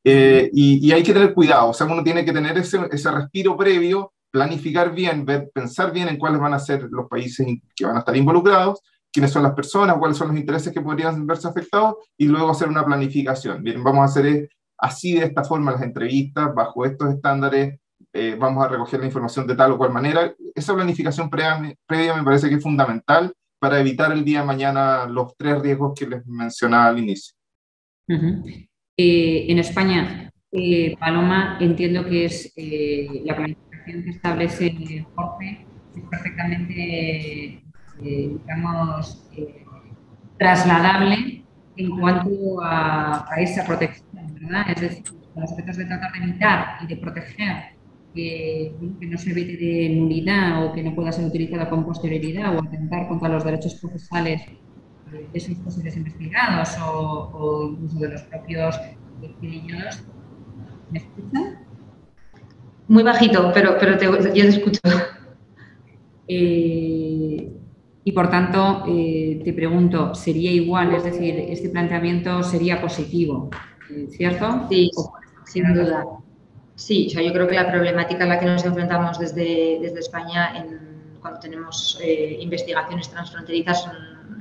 [0.04, 3.10] Eh, y, y, hay que tener cuidado, o sea, uno tiene que tener ese, ese
[3.10, 7.86] respiro previo, planificar bien, ver, pensar bien en cuáles van a ser los países que
[7.86, 11.48] van a estar involucrados, quiénes son las personas, cuáles son los intereses que podrían verse
[11.48, 13.62] afectados, y luego hacer una planificación.
[13.62, 17.78] Bien, vamos a hacer así de esta forma las entrevistas, bajo estos estándares,
[18.12, 20.34] eh, vamos a recoger la información de tal o cual manera.
[20.54, 23.34] Esa planificación previa, previa me parece que es fundamental
[23.64, 27.34] para evitar el día de mañana los tres riesgos que les mencionaba al inicio.
[28.06, 36.02] Eh, en España, eh, Paloma, entiendo que es eh, la planificación que establece Jorge es
[36.10, 37.62] perfectamente,
[38.02, 39.64] eh, digamos, eh,
[40.38, 41.42] trasladable
[41.78, 44.66] en cuanto a, esa protección, ¿verdad?
[44.76, 45.04] Es decir,
[45.34, 47.73] los efectos de tratar de evitar y de proteger
[48.14, 52.62] que, no se evite de nulidad o que no pueda ser utilizada con posterioridad o
[52.62, 54.42] atentar contra los derechos procesales
[55.10, 58.80] de esos posibles investigados o, incluso de los propios
[59.40, 60.04] niños.
[60.90, 61.58] ¿Me escuchan?
[62.88, 64.80] Muy bajito, pero, pero te, yo te escucho.
[66.28, 67.52] Eh,
[68.04, 70.94] y por tanto, eh, te pregunto, ¿sería igual?
[70.94, 73.50] Es decir, ¿este planteamiento sería positivo?
[74.10, 74.66] ¿Cierto?
[74.68, 74.90] Sí,
[75.46, 76.23] sin duda.
[76.76, 80.52] Sí, yo creo que la problemática a la que nos enfrentamos desde, desde España
[81.20, 83.88] cuando tenemos eh, investigaciones transfronterizas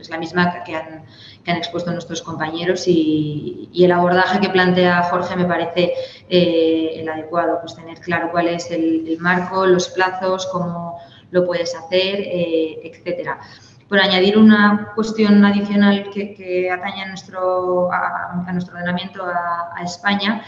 [0.02, 1.06] es la misma que han,
[1.44, 5.94] que han, expuesto nuestros compañeros y, el abordaje que plantea Jorge me parece
[6.30, 11.00] eh, el adecuado, pues tener claro cuál es el, marco, los plazos, cómo
[11.32, 13.40] lo puedes hacer, eh, etcétera.
[13.88, 20.44] Por añadir una cuestión adicional que, atañe a nuestro, a, nuestro ordenamiento a, España,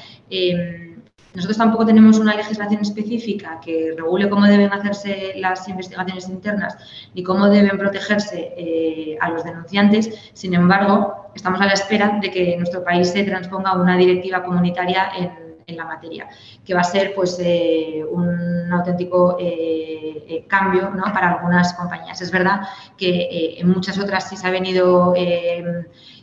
[1.35, 6.77] nosotros tampoco tenemos una legislación específica que regule cómo deben hacerse las investigaciones internas
[7.13, 10.31] ni cómo deben protegerse eh, a los denunciantes.
[10.33, 15.09] Sin embargo, estamos a la espera de que nuestro país se transponga una directiva comunitaria
[15.17, 16.27] en, la materia,
[16.63, 22.21] que va a ser pues, eh, un auténtico eh, cambio para algunas compañías.
[22.21, 22.61] Es verdad
[22.95, 25.15] que en muchas otras sí se ha venido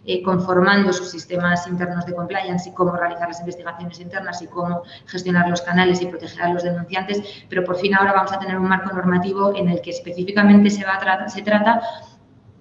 [0.04, 4.82] eh, conformando sus sistemas internos de compliance y cómo realizar las investigaciones internas y cómo
[5.06, 8.58] gestionar los canales y proteger a los denunciantes, pero por fin ahora vamos a tener
[8.58, 11.80] un marco normativo en el que específicamente se, va a se trata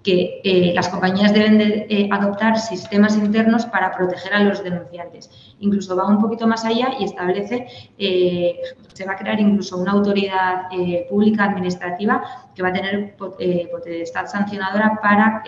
[0.04, 5.30] que eh, las compañías deben de, eh, adoptar sistemas internos para proteger a los denunciantes.
[5.60, 8.60] Incluso va un poquito más allá y establece, eh,
[8.94, 10.64] se va a crear incluso una autoridad
[11.10, 12.24] pública administrativa
[12.56, 15.44] que va a tener potestad sancionadora para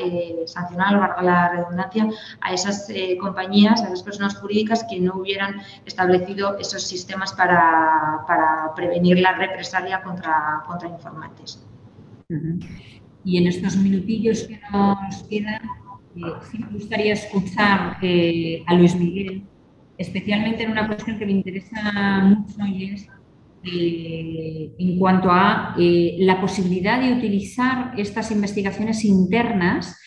[0.45, 2.07] sancionar, a la redundancia,
[2.41, 2.87] a esas
[3.19, 9.33] compañías, a esas personas jurídicas que no hubieran establecido esos sistemas para, para prevenir la
[9.33, 11.61] represalia contra, contra informantes.
[13.25, 15.61] Y en estos minutillos que nos quedan,
[16.15, 16.21] eh,
[16.51, 19.43] sí me gustaría escuchar eh, a Luis Miguel,
[19.97, 23.07] especialmente en una cuestión que me interesa mucho y es
[23.63, 29.97] eh, en cuanto a la posibilidad de utilizar estas investigaciones internas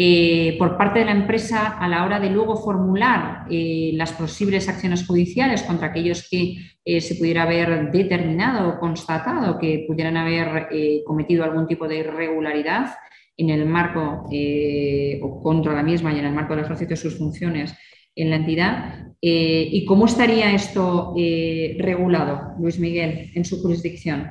[0.00, 4.68] eh, por parte de la empresa a la hora de luego formular eh, las posibles
[4.68, 10.68] acciones judiciales contra aquellos que eh, se pudiera haber determinado o constatado que pudieran haber
[11.04, 12.94] cometido algún tipo de irregularidad
[13.36, 14.26] en el marco
[15.20, 17.74] o contra la misma y en el marco del ejercicio de sus funciones
[18.14, 19.04] en la entidad.
[19.20, 24.28] ¿Y cómo estaría esto regulado, Luis Miguel, en su jurisdicción?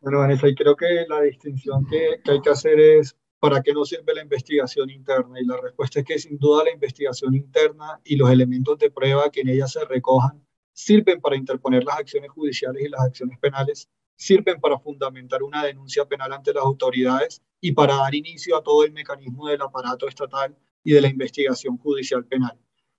[0.00, 3.72] Bueno, Vanessa, y creo que la distinción que, que hay que hacer es ¿para qué
[3.72, 5.40] no sirve la investigación interna?
[5.40, 9.30] Y la respuesta es que sin duda la investigación interna y los elementos de prueba
[9.30, 10.42] que en ella se recojan
[10.78, 16.04] sirven para interponer las acciones judiciales y las acciones penales, sirven para fundamentar una denuncia
[16.04, 20.56] penal ante las autoridades y para dar inicio a todo el mecanismo del aparato estatal
[20.84, 22.56] y de la investigación judicial penal.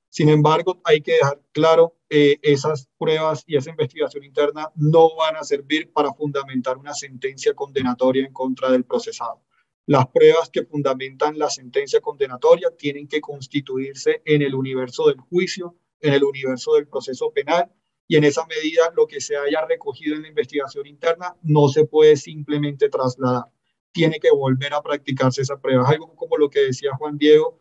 [0.10, 5.38] Sin embargo, hay que dejar claro, eh, esas pruebas y esa investigación interna no van
[5.38, 9.42] a servir para fundamentar una sentencia condenatoria en contra del procesado.
[9.90, 15.78] Las pruebas que fundamentan la sentencia condenatoria tienen que constituirse en el universo del juicio,
[16.00, 17.74] en el universo del proceso penal,
[18.08, 21.88] y en esa medida lo que se haya recogido en la investigación interna no se
[21.88, 23.46] puede simplemente trasladar.
[23.92, 25.90] Tiene que volver a practicarse esa prueba.
[25.90, 27.60] algo como lo que decía Juan Diego,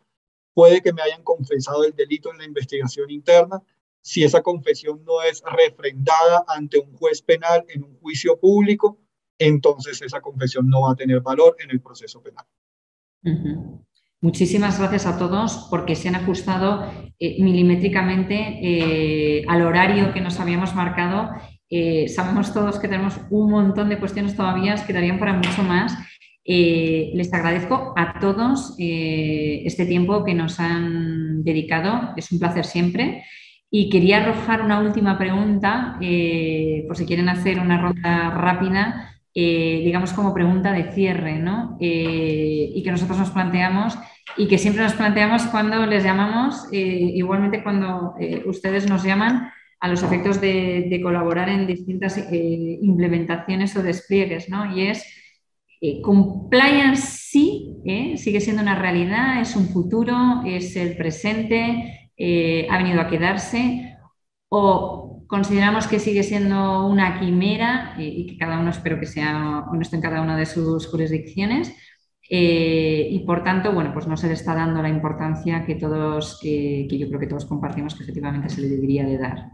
[0.52, 3.62] puede que me hayan confesado el delito en la investigación interna.
[4.02, 9.00] Si esa confesión no es refrendada ante un juez penal en un juicio público,
[9.38, 12.46] entonces esa confesión no va a tener valor en el proceso penal.
[14.20, 20.40] Muchísimas gracias a todos porque se han ajustado eh, milimétricamente eh, al horario que nos
[20.40, 21.30] habíamos marcado.
[21.70, 25.96] Eh, sabemos todos que tenemos un montón de cuestiones todavía que darían para mucho más.
[26.44, 32.14] les agradezco a todos este tiempo que nos han dedicado.
[32.16, 33.22] Es un placer siempre.
[33.70, 35.96] Y quería arrojar una última pregunta,
[36.86, 41.76] por si quieren hacer una ronda rápida eh, digamos, como pregunta de cierre, ¿no?
[41.80, 43.98] Eh, y que nosotros nos planteamos
[44.36, 48.14] y que siempre nos planteamos cuando les llamamos, eh, igualmente cuando
[48.46, 49.50] ustedes nos llaman
[49.80, 54.74] a los efectos de, colaborar en distintas implementaciones o despliegues, ¿no?
[54.76, 55.04] Y es,
[56.02, 57.76] compliance sí,
[58.16, 62.10] sigue siendo una realidad, es un futuro, es el presente,
[62.68, 63.96] ha venido a quedarse,
[64.48, 69.94] o consideramos que sigue siendo una quimera y que cada uno espero que sea honesto
[69.94, 71.72] en cada una de sus jurisdicciones.
[72.30, 76.38] Eh, y por tanto, bueno, pues no se le está dando la importancia que todos,
[76.42, 79.50] que, yo creo que todos compartimos que efectivamente se le debería de dar.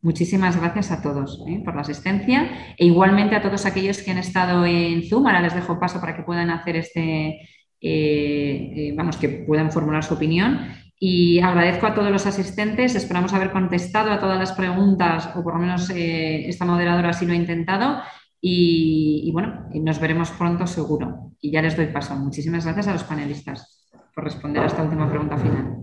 [0.00, 1.62] Muchísimas gracias a todos ¿eh?
[1.64, 5.26] por la asistencia e igualmente a todos aquellos que han estado en Zoom.
[5.26, 7.40] Ahora les dejo paso para que puedan hacer este,
[7.80, 10.60] eh, vamos, que puedan formular su opinión.
[10.98, 12.94] Y agradezco a todos los asistentes.
[12.94, 17.32] Esperamos haber contestado a todas las preguntas, o por lo menos esta moderadora así lo
[17.32, 18.02] ha intentado.
[18.40, 21.32] Y, bueno, nos veremos pronto seguro.
[21.40, 22.14] Y ya les doy paso.
[22.16, 25.78] Muchísimas gracias a los panelistas por responder a esta última pregunta final.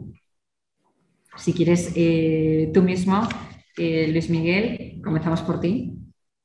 [1.37, 3.27] Si quieres eh, tú mismo,
[3.77, 5.97] eh, Luis Miguel, comenzamos por ti.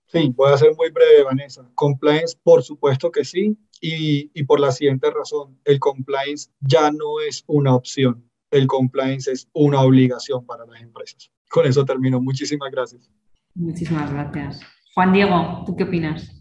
[0.07, 1.69] Sí, voy a ser muy breve, Vanessa.
[1.75, 7.45] Compliance, por supuesto que sí, y, por la siguiente razón, el compliance ya no es
[7.47, 11.31] una opción, el compliance es una obligación para las empresas.
[11.49, 12.21] Con eso termino.
[12.21, 13.11] Muchísimas gracias.
[13.55, 14.61] Muchísimas gracias.
[14.95, 16.33] Juan Diego, ¿tú qué opinas?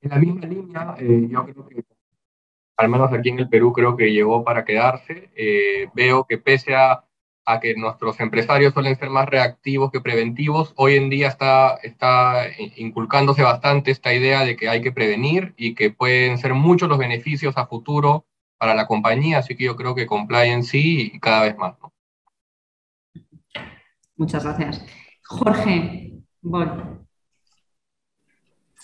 [0.00, 1.84] En la misma línea, eh, yo creo que,
[2.76, 5.30] al menos aquí en el Perú, creo que llegó para quedarse.
[5.34, 7.04] Eh, veo que pese a,
[7.44, 12.46] a, que nuestros empresarios suelen ser más reactivos que preventivos, hoy en día está, está
[12.76, 16.98] inculcándose bastante esta idea de que hay que prevenir y que pueden ser muchos los
[16.98, 18.26] beneficios a futuro
[18.58, 21.74] para la compañía, así que yo creo que compliance sí y cada vez más.
[24.16, 24.84] Muchas gracias.
[25.24, 26.66] Jorge, voy.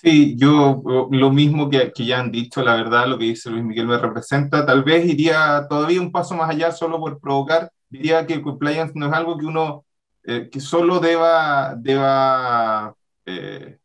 [0.02, 3.86] Sí, yo lo mismo que, ya han dicho, la verdad, lo que dice Luis Miguel
[3.86, 4.66] me representa.
[4.66, 7.70] Tal vez iría todavía un paso más allá solo por provocar.
[7.88, 9.84] Diría que el compliance no es algo que uno,
[10.24, 12.96] eh, que solo deba, deba
[13.26, 13.78] eh,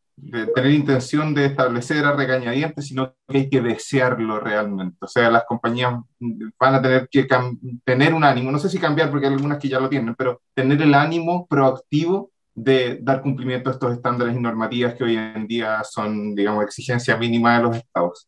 [0.54, 4.98] tener intención de establecer a regañadientes, sino que hay que desearlo realmente.
[5.02, 5.94] O sea, las compañías
[6.60, 7.28] van a tener que
[7.86, 10.42] tener un ánimo, no sé si cambiar porque hay algunas que ya lo tienen, pero
[10.54, 15.48] tener el ánimo proactivo de dar cumplimiento a estos estándares y normativas que hoy en
[15.48, 18.28] día son, digamos, exigencia mínima de los estados.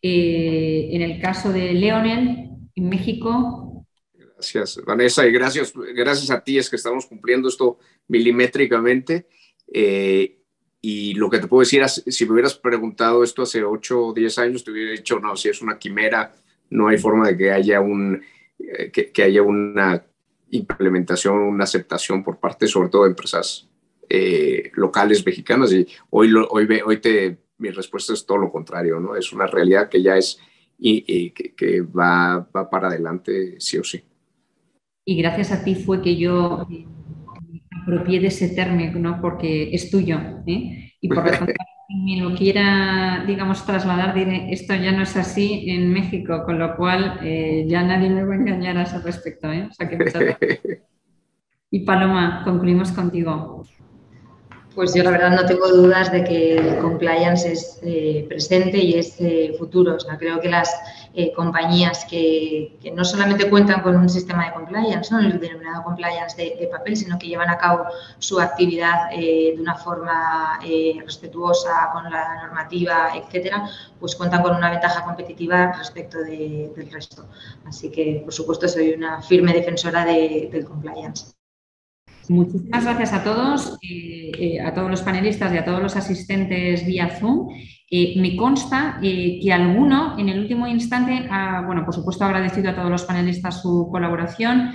[0.00, 3.86] Eh, en el caso de Leonel, en México.
[4.14, 7.78] Gracias, Vanessa, y gracias, gracias a ti es que estamos cumpliendo esto
[8.08, 9.26] milimétricamente.
[9.72, 10.38] Eh,
[10.82, 14.38] y lo que te puedo decir, si me hubieras preguntado esto hace 8 o 10
[14.38, 16.32] años, te hubiera dicho, no, si es una quimera,
[16.70, 18.22] no hay forma de que haya, un,
[18.58, 20.04] eh, que haya una
[20.50, 23.68] implementación, una aceptación por parte sobre todo de empresas
[24.12, 29.14] eh, locales mexicanas y hoy, hoy, hoy te, mi respuesta es todo lo contrario, ¿no?
[29.14, 30.36] Es una realidad que ya es
[30.78, 34.02] y, que, va, va, para adelante sí o sí.
[35.04, 36.84] Y gracias a ti fue que yo me
[37.82, 39.20] apropié de ese término, ¿no?
[39.20, 40.92] Porque es tuyo, ¿eh?
[41.00, 41.52] Y por lo tanto,
[41.88, 46.76] me lo quiera, digamos, trasladar, diré, esto ya no es así en México, con lo
[46.76, 49.50] cual eh, ya nadie me va a engañar a ese respecto.
[49.52, 49.68] ¿eh?
[51.70, 53.64] y Paloma, concluimos contigo.
[54.74, 58.94] Pues yo la verdad no tengo dudas de que el compliance es eh, presente y
[58.94, 59.96] es eh, futuro.
[59.96, 60.72] O sea, creo que las
[61.12, 65.18] eh, compañías que, no solamente cuentan con un sistema de compliance, ¿no?
[65.18, 67.84] el denominado compliance de, papel, sino que llevan a cabo
[68.20, 70.60] su actividad de una forma
[71.04, 73.68] respetuosa con la normativa, etcétera,
[73.98, 77.26] pues cuentan con una ventaja competitiva respecto del resto.
[77.66, 81.39] Así que, por supuesto, soy una firme defensora del compliance.
[82.30, 86.86] Muchísimas gracias a todos, eh, eh, a todos los panelistas y a todos los asistentes
[86.86, 87.48] vía Zoom.
[87.90, 92.76] Eh, me consta que alguno en el último instante, ha, bueno, por supuesto agradecido a
[92.76, 94.74] todos los panelistas su colaboración.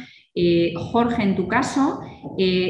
[0.91, 2.01] Jorge, en tu caso,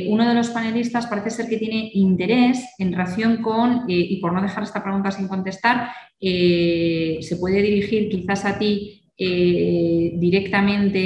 [0.08, 4.42] uno de los panelistas parece ser que tiene interés en relación con, y por no
[4.44, 5.90] dejar esta pregunta sin contestar,
[6.22, 11.00] se puede dirigir quizás a ti directamente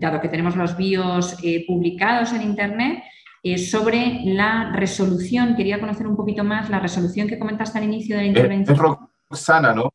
[0.00, 3.04] dado que tenemos los bios eh, publicados en Internet,
[3.42, 5.54] eh, sobre la resolución.
[5.54, 8.76] Quería conocer un poquito más la resolución que comentaste al inicio de la intervención.
[8.76, 8.82] Es
[9.28, 9.90] Rosana, ¿no?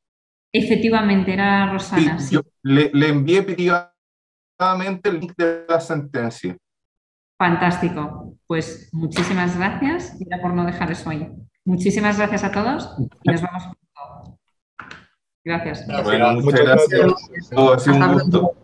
[0.52, 2.20] Efectivamente, era Rosana.
[2.20, 6.56] Sí, Yo le, envié privadamente el link de la sentencia.
[7.38, 8.38] Fantástico.
[8.48, 10.16] Pues muchísimas gracias.
[10.20, 11.30] Y por no dejar eso ahí.
[11.66, 13.85] Muchísimas gracias a todos y nos pronto.
[15.46, 15.86] Gracias.
[16.04, 16.90] Bueno, muchas gracias.
[17.52, 17.88] gracias.
[17.88, 18.56] un gusto.